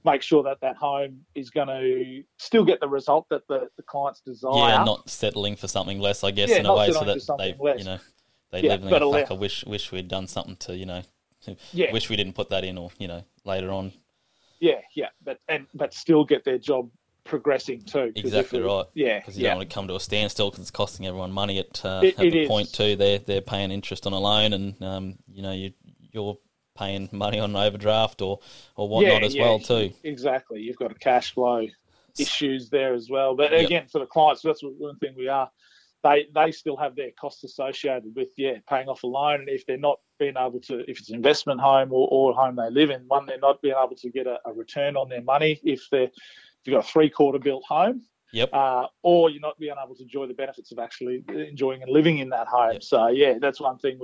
[0.04, 3.84] make sure that that home is going to still get the result that the, the
[3.84, 4.54] clients desire.
[4.56, 7.56] Yeah, not settling for something less, I guess, yeah, in a way, so that they,
[7.60, 7.80] less.
[7.80, 8.00] you know,
[8.52, 11.02] they yeah, live and they fuck, I wish, wish we'd done something to, you know,
[11.74, 11.92] yeah.
[11.92, 13.94] wish we didn't put that in, or you know, later on.
[14.60, 16.90] Yeah, yeah, but and but still get their job
[17.24, 18.12] progressing too.
[18.16, 18.86] Exactly right.
[18.94, 19.50] Yeah, because you yeah.
[19.50, 22.20] don't want to come to a standstill because it's costing everyone money at, uh, It-
[22.20, 22.48] at it the is.
[22.48, 22.96] point too.
[22.96, 25.74] They're they're paying interest on a loan, and um, you know you
[26.12, 26.38] you're
[26.76, 28.40] paying money on an overdraft or
[28.76, 29.94] or whatnot Yeah, as yeah, well too.
[30.04, 30.62] Exactly.
[30.62, 31.68] You've got a cash flow
[32.18, 33.36] issues there as well.
[33.36, 33.66] But Yep.
[33.66, 35.50] again, for the clients, that's one thing we are.
[36.04, 39.66] They they still have their costs associated with yeah paying off a loan, and if
[39.68, 42.70] they're not being able to, if it's an investment home or, or a home they
[42.72, 45.60] live in, one they're not being able to get a, a return on their money
[45.64, 46.12] if they're if
[46.66, 48.02] you've got a three quarter built home,
[48.34, 48.50] Yep.
[48.54, 52.18] uh, or you're not being able to enjoy the benefits of actually enjoying and living
[52.18, 52.74] in that home.
[52.74, 52.84] Yep.
[52.84, 54.00] So yeah, that's one thing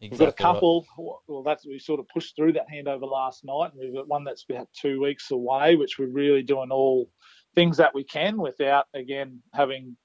[0.00, 0.54] we've We've got a Exactly right.
[0.54, 0.86] couple.
[1.26, 4.24] Well, that's we sort of pushed through that handover last night, and we've got one
[4.24, 7.10] that's about two weeks away, which we're really doing all
[7.54, 9.96] things that we can without again having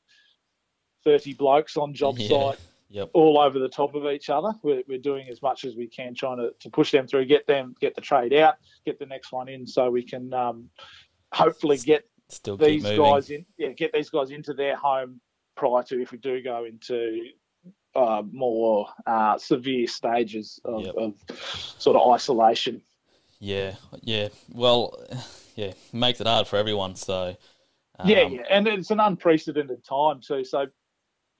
[1.03, 2.27] thirty blokes on job Yeah.
[2.27, 3.09] site Yep.
[3.13, 4.53] all over the top of each other.
[4.63, 7.47] We're, we're doing as much as we can, trying to, to push them through, get
[7.47, 10.69] them, get the trade out, get the next one in, so we can um,
[11.33, 15.21] hopefully get Still these guys in, yeah, get these guys into their home
[15.55, 17.29] prior to if we do go into
[17.95, 20.95] uh, more uh, severe stages of, Yep.
[20.95, 21.13] of
[21.77, 22.81] sort of isolation.
[23.39, 24.29] Yeah, yeah.
[24.53, 24.97] Well,
[25.55, 26.95] yeah, makes it hard for everyone.
[26.95, 27.35] So
[28.05, 30.43] yeah, um, yeah, and it's an unprecedented time too.
[30.43, 30.67] So,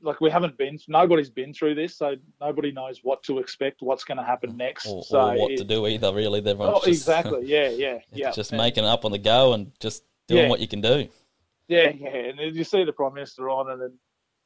[0.04, 4.04] like, we haven't been, nobody's been through this, so nobody knows what to expect, what's
[4.04, 4.88] going to happen next.
[4.88, 6.12] or, so, or what it- to do either.
[6.14, 7.42] Really, everyone's Oh, just, exactly.
[7.46, 8.32] Yeah, yeah, yeah.
[8.32, 10.50] just And- making it up on the go and just doing Yeah.
[10.50, 11.08] what you can do.
[11.68, 13.94] Yeah, yeah, and you see the prime minister on, and then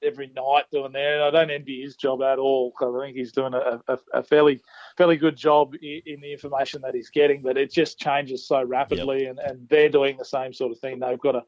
[0.03, 1.13] every night doing that.
[1.13, 3.99] And I don't envy his job at all because I think he's doing a, a,
[4.13, 4.61] a fairly
[4.97, 7.41] fairly good job in, in the information that he's getting.
[7.41, 10.99] But it just changes so rapidly, and, and they're doing the same sort of thing.
[10.99, 11.43] They've got to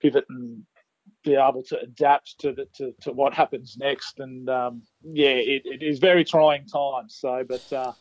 [0.00, 0.62] pivot and
[1.24, 4.18] be able to adapt to the, to, to what happens next.
[4.18, 7.16] And um, yeah, it, it is very trying times.
[7.20, 7.92] So, but uh,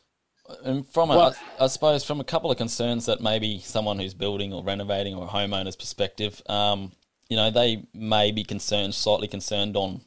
[0.63, 4.00] And from a, Well- I, I suppose from a couple of concerns that maybe someone
[4.00, 6.91] who's building or renovating or a homeowner's perspective, um,
[7.32, 10.02] you know, they may be concerned, slightly concerned on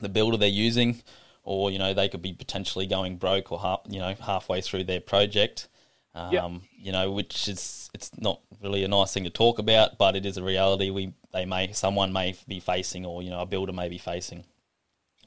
[0.00, 1.02] the builder they're using,
[1.42, 4.84] or you know, they could be potentially going broke or half, you know, halfway through
[4.84, 5.68] their project.
[6.14, 6.50] Um, Yep.
[6.80, 10.24] You know, which is it's not really a nice thing to talk about, but it
[10.24, 13.72] is a reality we they may someone may be facing, or you know, a builder
[13.74, 14.44] may be facing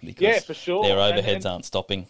[0.03, 0.83] because yeah, for sure.
[0.83, 2.07] their And- overheads and- aren't stopping.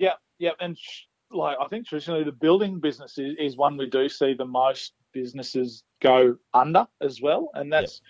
[0.00, 3.86] Yeah, yeah, and sh- like I think traditionally the building business is, is one we
[3.88, 8.00] do see the most businesses go under as well, and that's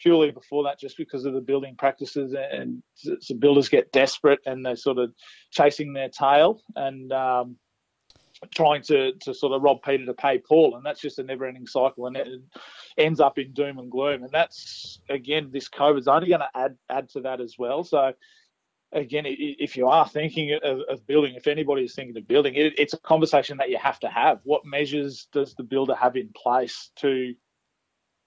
[0.00, 4.64] purely before that just because of the building practices and so builders get desperate and
[4.64, 5.12] they're sort of
[5.50, 7.56] chasing their tail and um,
[8.54, 11.66] trying to, to sort of rob Peter to pay Paul, and that's just a never-ending
[11.66, 12.28] cycle, and it
[12.96, 14.22] ends up in doom and gloom.
[14.22, 17.84] And that's again, this COVID's only going to add add to that as well.
[17.84, 18.12] So
[18.92, 22.74] again, if you are thinking of, of building, if anybody is thinking of building, it,
[22.78, 24.40] it's a conversation that you have to have.
[24.44, 27.34] What measures does the builder have in place to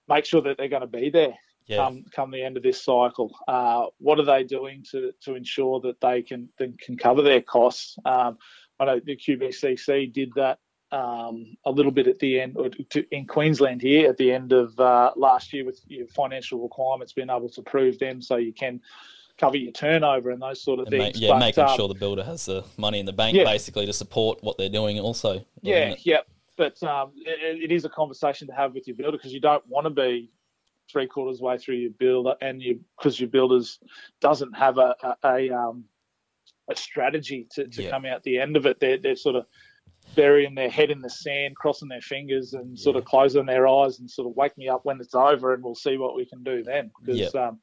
[0.08, 1.34] make sure that they're going to be there
[1.66, 3.36] Yeah, come come the end of this cycle?
[3.46, 7.98] Uh, what are they doing to to ensure that they can can cover their costs?
[8.04, 8.38] Um,
[8.80, 10.58] I know the QBCC did that
[10.92, 14.52] um, a little bit at the end or to, in Queensland here at the end
[14.52, 18.52] of uh, last year with your financial requirements being able to prove them so you
[18.52, 18.80] can
[19.38, 21.20] cover your turnover and those sort of And ma- things.
[21.20, 23.44] yeah, But, making um, sure the builder has the money in the bank Yeah.
[23.44, 24.98] basically to support what they're doing.
[25.00, 26.06] Also, Yeah, it?
[26.06, 26.20] yeah,
[26.56, 29.66] but um, it, it is a conversation to have with your builder because you don't
[29.68, 30.30] want to be
[30.90, 33.78] three quarters way through your builder and you because your builders
[34.20, 35.84] doesn't have a a, a, um,
[36.70, 37.90] a strategy to, to Yeah.
[37.90, 38.78] come out the end of it.
[38.80, 39.46] They're they're sort of
[40.14, 43.98] burying their head in the sand, crossing their fingers, and sort of closing their eyes
[43.98, 46.42] and sort of wake me up when it's over, and we'll see what we can
[46.44, 46.90] do then.
[47.04, 47.58] Because um,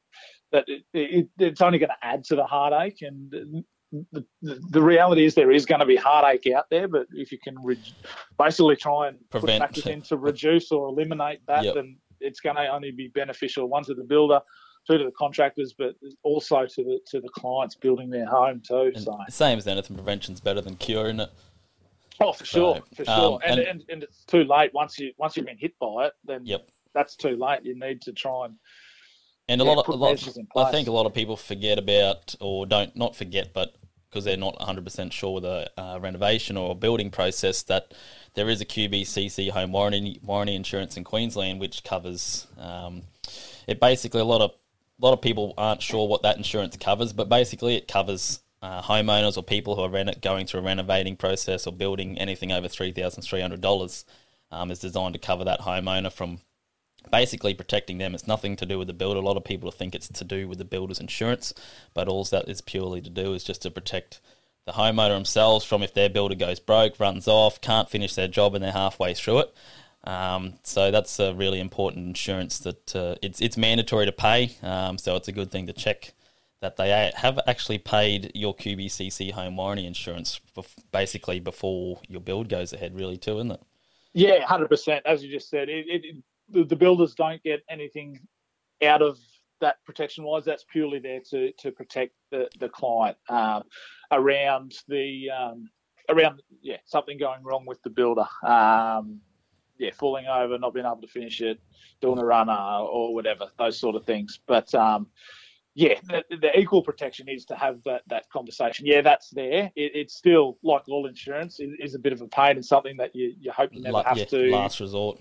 [0.52, 3.30] that it, it, it's only going to add to the heartache and.
[3.30, 7.30] The, the, the reality is there is going to be heartache out there, but if
[7.30, 7.76] you can re-
[8.38, 9.60] basically try and Prevent.
[9.60, 11.74] put factors in to reduce or eliminate that, Yep.
[11.74, 14.40] then it's going to only be beneficial one to the builder,
[14.88, 18.92] two to the contractors, but also to the to the clients building their home too.
[18.96, 21.30] So same as anything, prevention's better than cure, isn't it?
[22.18, 24.98] oh, for sure, So, for sure, um, and, and- and and it's too late once
[24.98, 26.66] you once you've been hit by it, then Yep.
[26.94, 27.60] that's too late.
[27.62, 28.54] You need to try and
[29.52, 30.22] And a Yeah, lot of, a lot,
[30.56, 33.74] I think a lot of people forget about, or don't not forget, but
[34.08, 37.92] because they're not 100% sure with a uh, renovation or a building process, that
[38.34, 42.46] there is a QBCC home warranty warranty insurance in Queensland which covers.
[42.58, 43.02] Um,
[43.66, 47.12] it basically a lot of a lot of people aren't sure what that insurance covers,
[47.12, 51.16] but basically it covers uh, homeowners or people who are reno- going through a renovating
[51.16, 54.04] process or building anything over three thousand three hundred dollars.
[54.50, 56.40] Um, is designed to cover that homeowner from
[57.10, 58.14] basically protecting them.
[58.14, 59.20] It's nothing to do with the builder.
[59.20, 61.52] A lot of people think it's to do with the builder's insurance,
[61.94, 64.20] but all that is purely to do is just to protect
[64.64, 68.54] the homeowner themselves from if their builder goes broke, runs off, can't finish their job,
[68.54, 69.54] and they're halfway through it.
[70.04, 74.56] Um, so that's a really important insurance that uh, it's it's mandatory to pay.
[74.62, 76.12] Um, so it's a good thing to check
[76.62, 80.40] that they have actually paid your QBCC home warranty insurance
[80.92, 83.60] basically before your build goes ahead, really, too, isn't it?
[84.14, 85.04] Yeah, hundred percent.
[85.04, 86.16] As you just said, it, it,
[86.52, 88.20] the, the builders don't get anything
[88.82, 89.18] out of
[89.60, 90.44] that protection wise.
[90.44, 93.62] That's purely there to to protect the the client um,
[94.10, 95.70] around the um,
[96.08, 98.26] around yeah something going wrong with the builder.
[98.44, 99.20] Um,
[99.78, 101.58] yeah, falling over, not being able to finish it,
[102.00, 104.38] doing a runner or whatever, those sort of things.
[104.46, 105.08] But um,
[105.74, 108.86] yeah, the, the, equal protection is to have that, that conversation.
[108.86, 109.72] Yeah, that's there.
[109.74, 112.96] It, it's still like all insurance is, is, a bit of a pain and something
[112.98, 115.20] that you, you hope you never like, have yeah, to last resort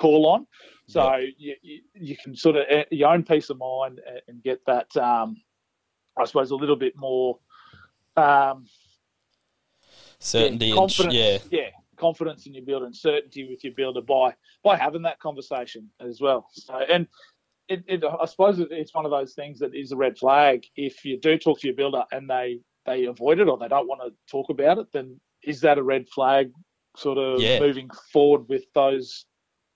[0.00, 0.46] call on.
[0.88, 1.28] So yep.
[1.38, 4.94] you, you, you, can sort of uh, your own peace of mind and get that.
[4.96, 5.36] Um,
[6.18, 7.38] I suppose a little bit more
[8.16, 8.66] um,
[10.18, 10.66] certainty.
[10.66, 14.34] Yeah, confidence, yeah, yeah, confidence in your builder and certainty with your builder by
[14.64, 16.48] by having that conversation as well.
[16.52, 17.06] So and
[17.68, 20.64] it, it, I suppose it's one of those things that is a red flag.
[20.74, 23.86] If you do talk to your builder and they they avoid it or they don't
[23.86, 26.50] want to talk about it, then is that a red flag?
[26.96, 27.60] Sort of yeah.
[27.60, 29.24] moving forward with those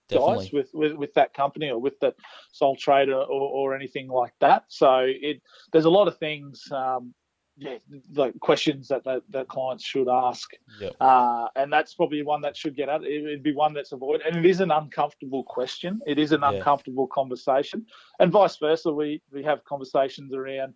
[0.08, 0.44] Definitely.
[0.44, 2.14] guys with, with, with that company or with that
[2.52, 4.64] sole trader or, or anything like that.
[4.68, 5.40] So it
[5.72, 7.14] there's a lot of things um,
[7.56, 7.78] yeah,
[8.12, 10.50] the questions that the, the clients should ask.
[10.80, 10.96] Yep.
[11.00, 13.04] Uh, and that's probably one that should get out.
[13.04, 14.26] It would be one that's avoided.
[14.26, 16.00] And it is an uncomfortable question.
[16.06, 16.52] It is an yeah.
[16.52, 17.86] uncomfortable conversation.
[18.18, 20.74] And vice versa, we, we have conversations around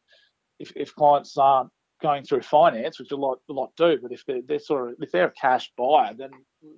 [0.60, 4.24] if, if clients aren't going through finance, which a lot a lot do, but if
[4.26, 6.30] they're, they're sort of if they're a cash buyer, then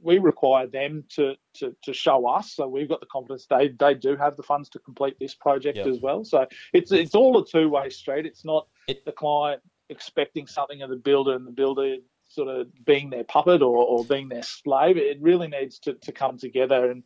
[0.02, 2.54] we require them to, to, to show us.
[2.54, 5.78] So we've got the confidence they they do have the funds to complete this project
[5.78, 5.87] yep.
[5.87, 6.24] as well.
[6.24, 8.26] So it's it's all a two way street.
[8.26, 11.96] It's not it, the client expecting something of the builder and the builder
[12.28, 14.96] sort of being their puppet or, or being their slave.
[14.96, 17.02] It really needs to, to come together and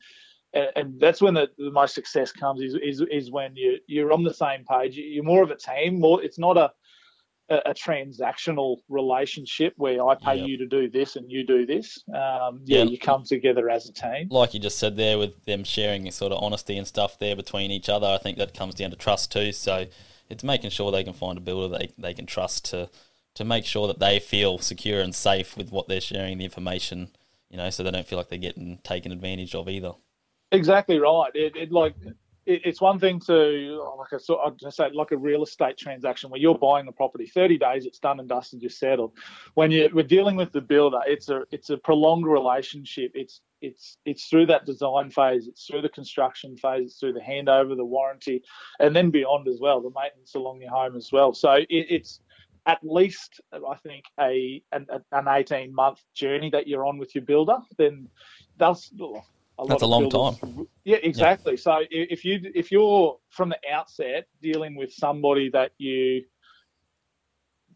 [0.77, 4.23] and, that's when the, the, most success comes is, is is when you you're on
[4.23, 4.97] the same page.
[4.97, 5.99] You're more of a team.
[5.99, 6.71] More, it's not a
[7.51, 10.49] a, a transactional relationship where I pay yep.
[10.49, 12.03] you to do this and you do this.
[12.09, 14.29] Um, yeah, yeah, you come together as a team.
[14.31, 17.71] Like you just said there, with them sharing sort of honesty and stuff there between
[17.71, 19.53] each other, I think that comes down to trust too.
[19.53, 19.87] So
[20.29, 22.89] it's making sure they can find a builder they, they can trust to
[23.35, 27.09] to make sure that they feel secure and safe with what they're sharing the information
[27.51, 29.93] you know so they don't feel like they're getting taken advantage of either
[30.53, 31.95] exactly right it, it like
[32.47, 36.41] it's one thing to like a sort of say like a real estate transaction where
[36.41, 39.13] you're buying a property 30 days it's done and dusted you're settled
[39.55, 43.97] when you we're dealing with the builder it's a it's a prolonged relationship it's it's
[44.05, 47.85] it's through that design phase, it's through the construction phase, it's through the handover, the
[47.85, 48.43] warranty,
[48.79, 51.33] and then beyond as well, the maintenance along your home as well.
[51.33, 52.21] So it, it's
[52.67, 57.25] at least I think a an, an eighteen month journey that you're on with your
[57.25, 57.59] builder.
[57.79, 58.09] Then
[58.59, 58.91] that's
[59.59, 60.67] a that's a long builders, time.
[60.85, 61.55] Yeah, exactly.
[61.55, 61.59] Yeah.
[61.59, 66.25] So if you if you're from the outset dealing with somebody that you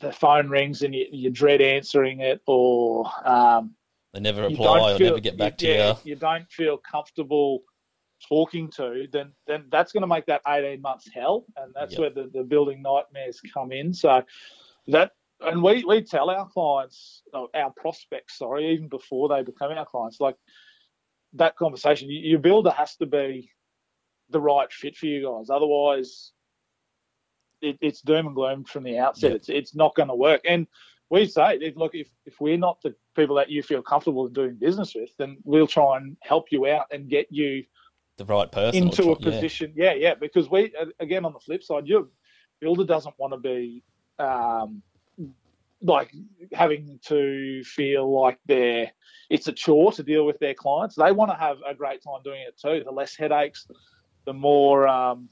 [0.01, 3.75] the phone rings and you, you dread answering it, or um,
[4.13, 6.11] they never reply or feel, never get back you, to yeah, you.
[6.11, 7.63] You don't feel comfortable
[8.29, 12.01] talking to, then then that's going to make that 18 months hell, and that's yep.
[12.01, 13.93] where the, the building nightmares come in.
[13.95, 14.23] So
[14.89, 19.87] that and we, we tell our clients, our prospects, sorry, even before they become our
[19.87, 20.37] clients, like
[21.35, 23.51] that conversation, your builder has to be
[24.31, 25.51] the right fit for you guys.
[25.51, 26.33] Otherwise,
[27.61, 29.33] it, it's doom and gloom from the outset.
[29.33, 30.43] It's it's not going to work.
[30.45, 30.67] And
[31.11, 34.95] we say, look, if, if we're not the people that you feel comfortable doing business
[34.95, 37.65] with, then we'll try and help you out and get you
[38.19, 39.73] the right person into a position.
[39.75, 39.93] Yeah.
[39.93, 40.15] yeah, yeah.
[40.15, 42.09] Because we, again, on the flip side, your
[42.61, 43.83] builder doesn't want to be
[44.19, 44.83] um,
[45.83, 46.13] like
[46.53, 48.91] having to feel like they're
[49.31, 50.97] it's a chore to deal with their clients.
[50.97, 52.83] They want to have a great time doing it too.
[52.85, 53.69] The less headaches,
[54.25, 55.29] the more um,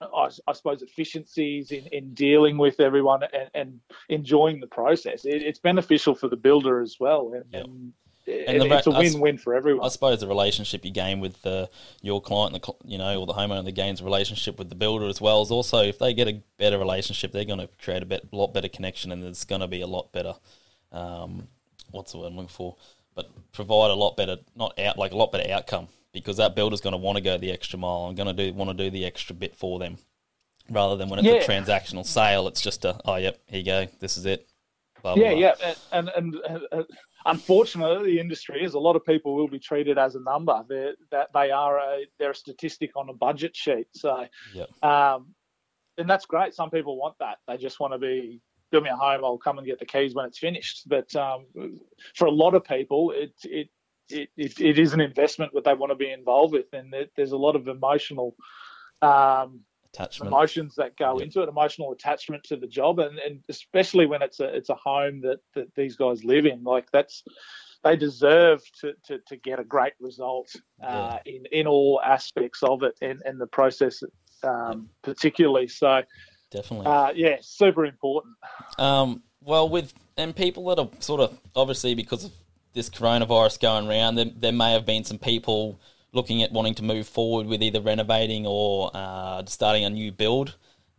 [0.00, 5.24] I, I, suppose efficiencies in, in dealing with everyone and, and enjoying the process.
[5.24, 7.64] It, it's beneficial for the builder as well, and, yep.
[7.64, 7.92] and,
[8.26, 9.84] and the, it's a win-win for everyone.
[9.84, 11.68] I suppose the relationship you gain with the,
[12.00, 15.20] your client, the you know, or the homeowner that gains relationship with the builder as
[15.20, 18.32] well is also if they get a better relationship, they're going to create a bit,
[18.32, 20.34] lot better connection, and it's going to be a lot better.
[20.92, 21.48] Um,
[21.90, 22.76] what's the word I'm looking for?
[23.14, 26.80] But provide a lot better, not out like a lot better outcome because that builder's
[26.80, 28.90] going to want to go the extra mile and going to do want to do
[28.90, 29.98] the extra bit for them,
[30.70, 31.34] rather than when it's yeah.
[31.34, 32.46] a transactional sale.
[32.48, 34.48] It's just a oh yep, here you go, this is it.
[35.02, 35.40] Blah, blah, yeah, blah.
[35.40, 36.82] yeah, and, and and, uh,
[37.26, 40.64] unfortunately, the industry is a lot of people will be treated as a number.
[40.68, 43.86] They're, that they are a they're a statistic on a budget sheet.
[43.92, 44.68] So, yep.
[44.82, 45.34] um,
[45.98, 46.54] and that's great.
[46.54, 47.38] Some people want that.
[47.46, 49.24] They just want to be build me a home.
[49.24, 50.88] I'll come and get the keys when it's finished.
[50.88, 51.46] But um,
[52.14, 53.68] for a lot of people, it it
[54.08, 57.32] it, it, it is an investment that they want to be involved with, and there's
[57.32, 58.34] a lot of emotional
[59.00, 59.60] um,
[59.94, 61.26] attachment emotions that go yep.
[61.26, 64.74] into it, emotional attachment to the job, and, and especially when it's a it's a
[64.74, 66.62] home that, that these guys live in.
[66.64, 67.22] Like that's
[67.84, 70.48] they deserve to, to, to get a great result
[70.82, 71.32] uh, yeah.
[71.34, 74.02] in in all aspects of it and, and the process
[74.44, 74.78] um, yep.
[75.02, 75.68] particularly.
[75.68, 76.02] So
[76.50, 78.34] definitely, uh, yeah, super important.
[78.78, 82.32] Um, well, with and people that are sort of obviously because of
[82.72, 85.80] this coronavirus going around, there, there may have been some people
[86.12, 90.56] looking at wanting to move forward with either renovating or uh, starting a new build,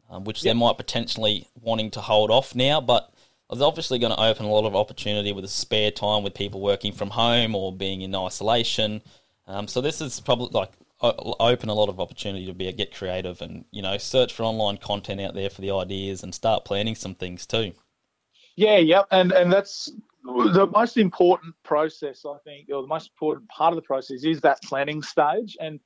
[0.09, 0.53] um, which yep.
[0.53, 2.81] they might potentially wanting to hold off now.
[2.81, 3.13] But
[3.51, 6.61] it's obviously going to open a lot of opportunity with the spare time with people
[6.61, 9.01] working from home or being in isolation.
[9.47, 12.95] Um, so this is probably like open a lot of opportunity to be a, get
[12.95, 16.63] creative and you know search for online content out there for the ideas and start
[16.63, 17.73] planning some things too.
[18.55, 19.91] Yeah, yep, and and that's
[20.23, 24.41] the most important process, I think, or the most important part of the process is
[24.41, 25.57] that planning stage.
[25.59, 25.79] And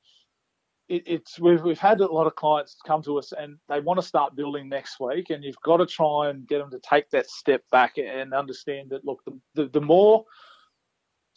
[0.90, 4.00] it, it's we've we've had a lot of clients come to us and they want
[4.00, 7.10] to start building next week, and you've got to try and get them to take
[7.10, 10.24] that step back and understand that look, the, the, the more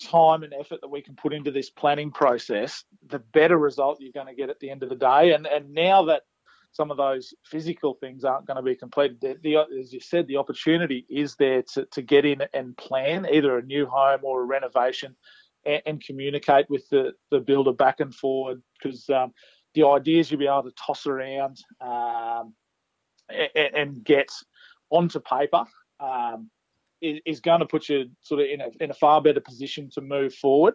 [0.00, 4.12] time and effort that we can put into this planning process, the better result you're
[4.12, 5.32] going to get at the end of the day.
[5.32, 6.22] And and now that
[6.72, 9.20] some of those physical things aren't going to be completed.
[9.20, 13.26] The, the, as you said, the opportunity is there to, to get in and plan
[13.30, 15.16] either a new home or a renovation
[15.66, 19.32] and, and communicate with the, the builder back and forward because um,
[19.74, 22.54] the ideas you'll be able to toss around um,
[23.28, 24.28] and, and, get
[24.90, 25.64] onto paper
[26.00, 26.50] um,
[27.00, 29.88] is, is, going to put you sort of in a, in a far better position
[29.92, 30.74] to move forward.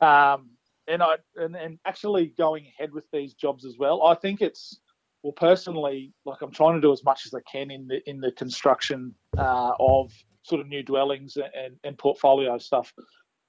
[0.00, 0.50] Um,
[0.86, 4.04] and I and, and actually going ahead with these jobs as well.
[4.04, 4.80] I think it's
[5.22, 8.20] well, personally, like I'm trying to do as much as I can in the in
[8.20, 10.12] the construction uh, of
[10.42, 12.92] sort of new dwellings and, and portfolio stuff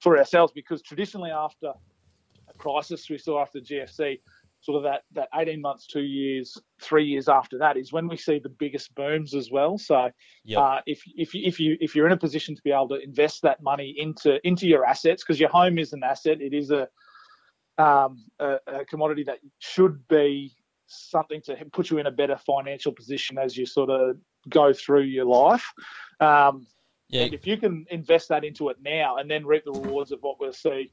[0.02, 4.20] for ourselves because traditionally after a crisis we saw after GFC,
[4.62, 8.18] sort of that that 18 months, two years, three years after that is when we
[8.18, 9.78] see the biggest booms as well.
[9.78, 10.10] So
[10.44, 10.60] yep.
[10.60, 13.02] uh, if if you, if you if you're in a position to be able to
[13.02, 16.72] invest that money into into your assets because your home is an asset, it is
[16.72, 16.88] a
[17.78, 20.54] um, a, a commodity that should be
[20.90, 24.18] something to put you in a better financial position as you sort of
[24.50, 25.66] go through your life.
[26.20, 26.68] Um,
[27.10, 27.24] yeah.
[27.24, 30.20] And if you can invest that into it now and then reap the rewards of
[30.22, 30.92] what we'll see,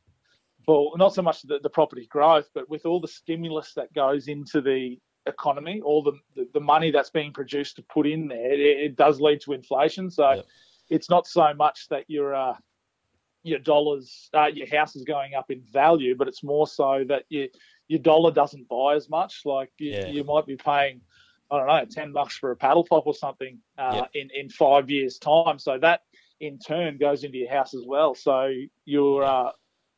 [0.67, 4.29] well, not so much the, the property growth, but with all the stimulus that goes
[4.29, 8.53] into the economy, all the, the, the money that's being produced to put in there,
[8.53, 10.11] it, it does lead to inflation.
[10.11, 10.43] So yeah.
[10.89, 12.55] it's not so much that your uh,
[13.43, 17.25] your dollars, uh, your house is going up in value, but it's more so that
[17.29, 17.49] you
[17.89, 19.43] your dollar doesn't buy as much.
[19.45, 20.07] Like you, yeah.
[20.07, 21.01] you might be paying,
[21.51, 24.91] I don't know, ten bucks for a paddle pop or something uh, in in five
[24.91, 25.59] years' time.
[25.59, 26.03] So that
[26.41, 28.15] in turn goes into your house as well.
[28.15, 28.53] So
[28.85, 29.51] your uh,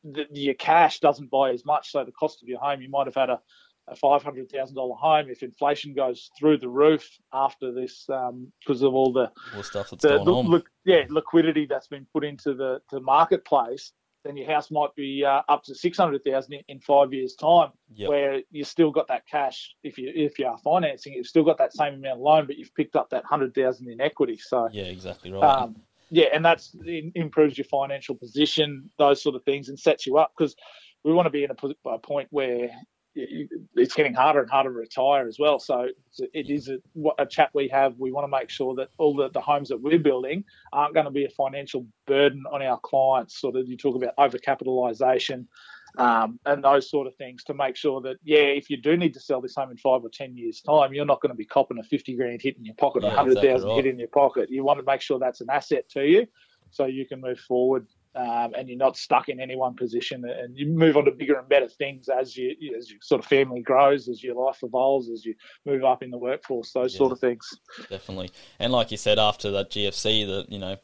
[0.03, 1.91] the, your cash doesn't buy as much.
[1.91, 3.39] So the cost of your home, you might have had a
[3.89, 8.81] a five hundred thousand dollar home if inflation goes through the roof after this because
[8.83, 10.63] um, of all the, all stuff that's the, going the, on.
[10.85, 15.41] yeah, liquidity that's been put into the, the marketplace then your house might be uh,
[15.47, 18.09] up to six hundred thousand in five years' time, yep.
[18.09, 19.75] where you still got that cash.
[19.83, 22.57] If you if you are financing, you've still got that same amount of loan, but
[22.57, 24.37] you've picked up that hundred thousand in equity.
[24.37, 25.43] So yeah, exactly right.
[25.43, 25.75] Um,
[26.11, 26.75] yeah, and that's
[27.15, 30.55] improves your financial position, those sort of things, and sets you up because
[31.03, 32.69] we want to be in a, a point where
[33.15, 35.59] it's getting harder and harder to retire as well.
[35.59, 35.87] So
[36.33, 36.77] it is a,
[37.17, 37.95] a, chat we have.
[37.97, 40.43] We want to make sure that all the, the homes that we're building
[40.73, 43.41] aren't going to be a financial burden on our clients.
[43.41, 45.45] Sort of you talk about overcapitalisation
[45.97, 49.13] um, and those sort of things to make sure that yeah, if you do need
[49.13, 51.45] to sell this home in five or ten years' time, you're not going to be
[51.45, 53.85] copping a fifty grand hit in your pocket, yeah, a hundred thousand exactly right.
[53.85, 54.49] hit in your pocket.
[54.49, 56.27] You want to make sure that's an asset to you,
[56.69, 60.57] so you can move forward um, and you're not stuck in any one position, and
[60.57, 63.61] you move on to bigger and better things as you as your sort of family
[63.61, 65.35] grows, as your life evolves, as you
[65.65, 67.47] move up in the workforce, those yeah, sort of things.
[67.89, 70.77] Definitely, and like you said, after that GFC, that you know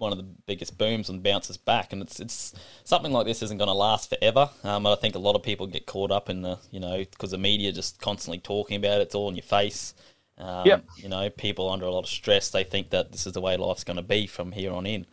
[0.00, 2.54] one of the biggest booms and bounces back, and it's it's
[2.84, 4.50] something like this isn't going to last forever.
[4.62, 7.30] Um, I think a lot of people get caught up in the you know because
[7.30, 9.94] the media just constantly talking about it, it's all in your face.
[10.40, 10.84] Um, yep.
[10.96, 13.56] You know, people under a lot of stress, they think that this is the way
[13.58, 15.06] life's going to be from here on in.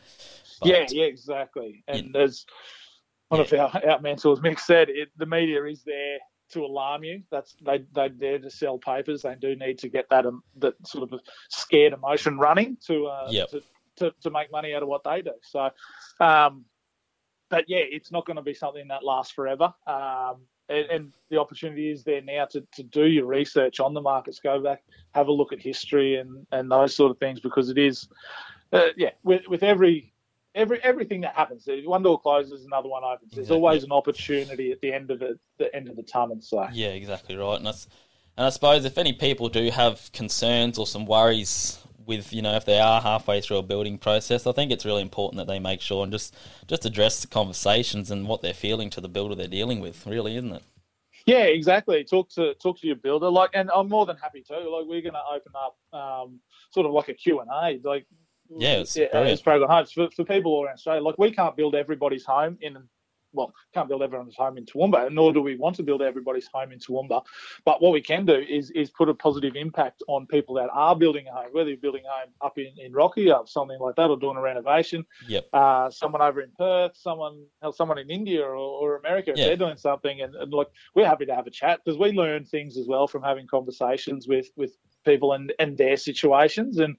[0.60, 1.84] But, yeah, yeah, exactly.
[1.88, 2.22] And yeah.
[2.22, 2.46] as
[3.30, 3.66] one yeah.
[3.66, 6.20] of our, our mentors, Mick said, it, the media is there
[6.52, 7.22] to alarm you.
[7.32, 9.22] That's they they there to sell papers.
[9.22, 13.28] They do need to get that um, that sort of scared emotion running to, uh,
[13.30, 13.50] yep.
[13.50, 13.62] to,
[13.98, 15.34] to to make money out of what they do.
[15.44, 15.70] So,
[16.20, 16.66] um,
[17.50, 19.74] but yeah, it's not going to be something that lasts forever.
[19.86, 24.02] Um, and, and, the opportunity is there now to, to do your research on the
[24.02, 24.40] markets.
[24.40, 24.84] Go back,
[25.14, 28.08] have a look at history and, and those sort of things because it is,
[28.74, 30.14] uh, yeah, with with every
[30.58, 33.32] every everything that happens, one door closes, another one opens.
[33.32, 33.56] There's Exactly.
[33.56, 36.40] always an opportunity at the end of it, the end of the tunnel.
[36.42, 37.56] So Yeah, exactly right.
[37.56, 37.88] And that's,
[38.36, 42.56] and I suppose if any people do have concerns or some worries with, you know,
[42.56, 45.60] if they are halfway through a building process, I think it's really important that they
[45.60, 46.36] make sure and just
[46.68, 50.06] just address the conversations and what they're feeling to the builder they're dealing with.
[50.08, 50.64] Really, isn't it?
[51.26, 52.06] Yeah, exactly.
[52.06, 53.30] Talk to talk to your builder.
[53.30, 54.54] Like, and I'm more than happy to.
[54.54, 56.40] Like, we're going to open up um,
[56.72, 57.86] sort of like a Q and A.
[57.86, 58.06] Like,
[58.50, 59.28] Yeah, it's brilliant.
[59.30, 61.02] it's Paragon Homes for, for people all around Australia.
[61.02, 62.78] Like, we can't build everybody's home in.
[63.34, 66.72] Well, can't build everyone's home in Toowoomba, nor do we want to build everybody's home
[66.72, 67.22] in Toowoomba.
[67.66, 70.96] But what we can do is is put a positive impact on people that are
[70.96, 73.96] building a home, whether you're building a home up in, in Rocky or something like
[73.98, 75.06] that, or doing a renovation.
[75.28, 75.50] Yep.
[75.52, 77.44] Uh, someone over in Perth, someone
[77.74, 79.48] someone in India or, or America, if Yeah.
[79.48, 82.46] they're doing something, and, and like we're happy to have a chat because we learn
[82.46, 84.72] things as well from having conversations with with
[85.06, 86.96] people and and their situations and.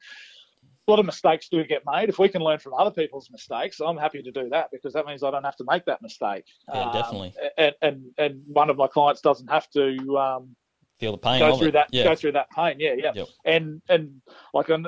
[0.88, 2.08] A lot of mistakes do get made.
[2.08, 5.04] If we can learn from other people's mistakes, I'm happy to do that because that
[5.04, 6.44] means I don't have to make that mistake.
[6.72, 7.34] Yeah, Um, definitely.
[7.58, 10.56] And, and and one of my clients doesn't have to um,
[10.98, 11.72] Feel the pain go through it.
[11.72, 12.04] that Yeah.
[12.04, 12.76] go through that pain.
[12.80, 13.12] Yeah, yeah.
[13.14, 13.28] Yep.
[13.44, 14.22] And and
[14.54, 14.86] like I'm-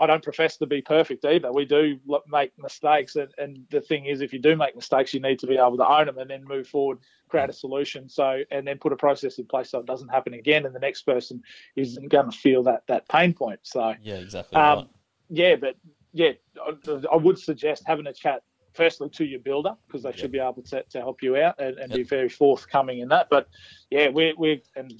[0.00, 1.52] I don't profess to be perfect either.
[1.52, 5.18] We do make mistakes, and, and the thing is, if you do make mistakes, you
[5.20, 8.08] need to be able to own them and then move forward, create a solution.
[8.08, 10.78] So and then put a process in place so it doesn't happen again, and the
[10.80, 11.42] next person
[11.74, 13.58] isn't going to feel that that pain point.
[13.64, 14.86] So Yeah, exactly um, right.
[15.32, 15.76] Yeah, but
[16.12, 18.42] yeah, I, I would suggest having a chat
[18.74, 20.18] firstly to your builder because they Yep.
[20.18, 23.28] should be able to, to help you out and, and be very forthcoming in that.
[23.30, 23.48] But
[23.90, 24.92] yeah, we're we and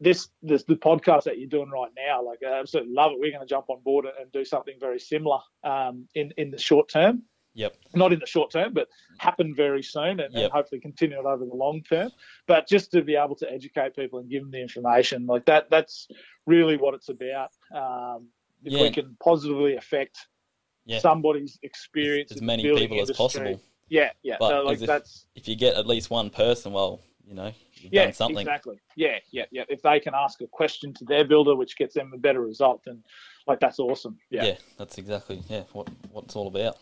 [0.00, 3.18] this this the podcast that you're doing right now, like I absolutely love it.
[3.20, 6.58] We're going to jump on board and do something very similar um, in in the
[6.58, 7.22] short term.
[7.56, 7.76] Yep.
[7.94, 8.88] Not in the short term, but
[9.18, 12.10] happen very soon, and, and hopefully continue it over the long term.
[12.48, 15.70] But just to be able to educate people and give them the information, like that,
[15.70, 16.08] that's
[16.46, 17.50] really what it's about.
[17.72, 18.26] Um,
[18.64, 18.82] if Yeah.
[18.82, 20.18] we can positively affect
[20.86, 20.98] Yeah.
[20.98, 23.60] somebody's experience As the many people as possible.
[23.88, 24.36] Yeah, yeah.
[24.38, 27.52] But so, like if- that's If you get at least one person, well, you know,
[27.76, 28.38] you've yeah, done something.
[28.38, 28.78] exactly.
[28.96, 29.64] Yeah, yeah, yeah.
[29.68, 32.82] If they can ask a question to their builder, which gets them a better result,
[32.84, 33.02] then
[33.46, 34.18] like that's awesome.
[34.30, 36.76] Yeah, yeah, that's exactly yeah what what it's all about.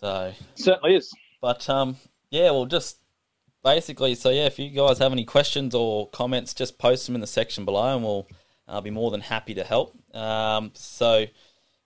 [0.00, 1.12] So, certainly is.
[1.40, 1.96] but um,
[2.30, 2.98] yeah, well, just
[3.62, 7.20] basically, so yeah, if you guys have any questions or comments, just post them in
[7.20, 8.26] the section below, and we'll
[8.68, 9.96] I'll be more than happy to help.
[10.14, 11.26] Um, so.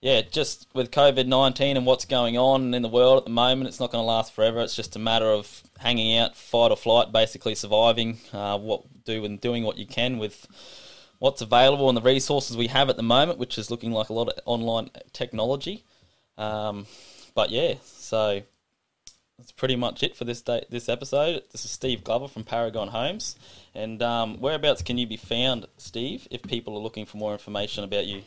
[0.03, 3.67] Yeah, just with COVID nineteen and what's going on in the world at the moment,
[3.67, 4.61] it's not going to last forever.
[4.61, 8.19] It's just a matter of hanging out, fight or flight, basically surviving.
[8.31, 10.47] Uh, what do and doing what you can with
[11.19, 14.13] what's available and the resources we have at the moment, which is looking like a
[14.13, 15.83] lot of online technology.
[16.37, 16.87] Um,
[17.35, 18.43] but yeah, so
[19.39, 21.43] that's pretty much it for this day, this episode.
[21.53, 23.37] This is Steve Glover from Paragon Homes,
[23.75, 27.85] and um, whereabouts can you be found, Steve, if people are looking for more information
[27.85, 28.23] about you?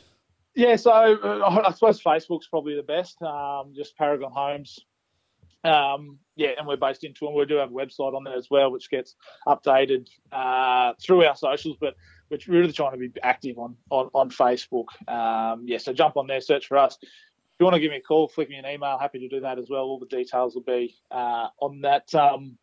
[0.55, 3.21] Yeah, so uh, I suppose Facebook's probably the best.
[3.21, 4.79] Um, just Paragon Homes.
[5.63, 7.35] Um, yeah, and we're based in Toowoomba.
[7.35, 9.15] We do have a website on there as well, which gets
[9.47, 11.77] updated uh, through our socials.
[11.79, 11.95] But
[12.29, 14.85] we're really trying to be active on on, on Facebook.
[15.07, 16.97] Um, yeah, so jump on there, search for us.
[17.59, 18.97] If you want to give me a call, flick me an email.
[18.97, 19.81] Happy to do that as well.
[19.81, 22.57] All the details will be uh, on that um,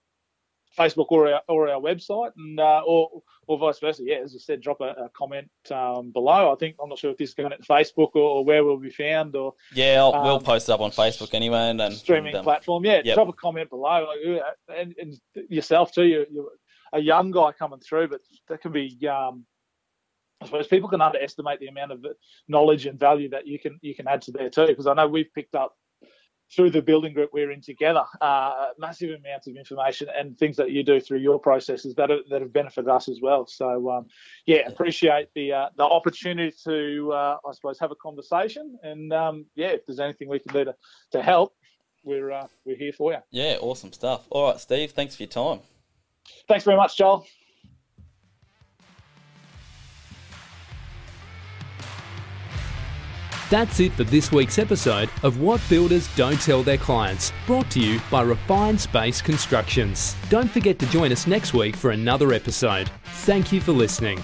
[0.78, 4.04] Facebook or our, or our website, and uh, or or vice versa.
[4.06, 6.50] Yeah, as I said, drop a, a comment um, below.
[6.50, 8.78] I think I'm not sure if this is going to Facebook or, or where we'll
[8.78, 11.94] be found or Yeah, I'll, we'll Um, post it up on Facebook anyway, and, and
[11.94, 12.86] streaming and, um, platform.
[12.86, 13.16] Yeah, yep.
[13.16, 14.42] drop a comment below, like,
[14.74, 15.20] and, and
[15.50, 16.04] yourself too.
[16.04, 16.48] You're, you're
[16.94, 18.96] a young guy coming through, but that can be.
[19.06, 19.44] Um,
[20.40, 22.04] I suppose people can underestimate the amount of
[22.48, 24.66] knowledge and value that you can you can add to there too.
[24.66, 25.76] Because I know we've picked up
[26.54, 30.70] through the building group we're in together, uh, massive amounts of information and things that
[30.70, 33.46] you do through your processes that are, that have benefited us as well.
[33.46, 34.06] So um,
[34.46, 39.46] yeah, appreciate the uh, the opportunity to uh, I suppose have a conversation and um,
[39.54, 40.74] yeah, if there's anything we can do to,
[41.12, 41.54] to help,
[42.04, 43.18] we're uh, we're here for you.
[43.30, 44.26] yeah, awesome stuff.
[44.30, 45.60] All right, Steve, thanks for your time.
[46.48, 47.26] Thanks very much, Joel.
[53.48, 57.80] That's it for this week's episode of What Builders Don't Tell Their Clients, brought to
[57.80, 60.16] you by Refined Space Constructions.
[60.28, 62.90] Don't forget to join us next week for another episode.
[63.04, 64.18] Thank you for listening.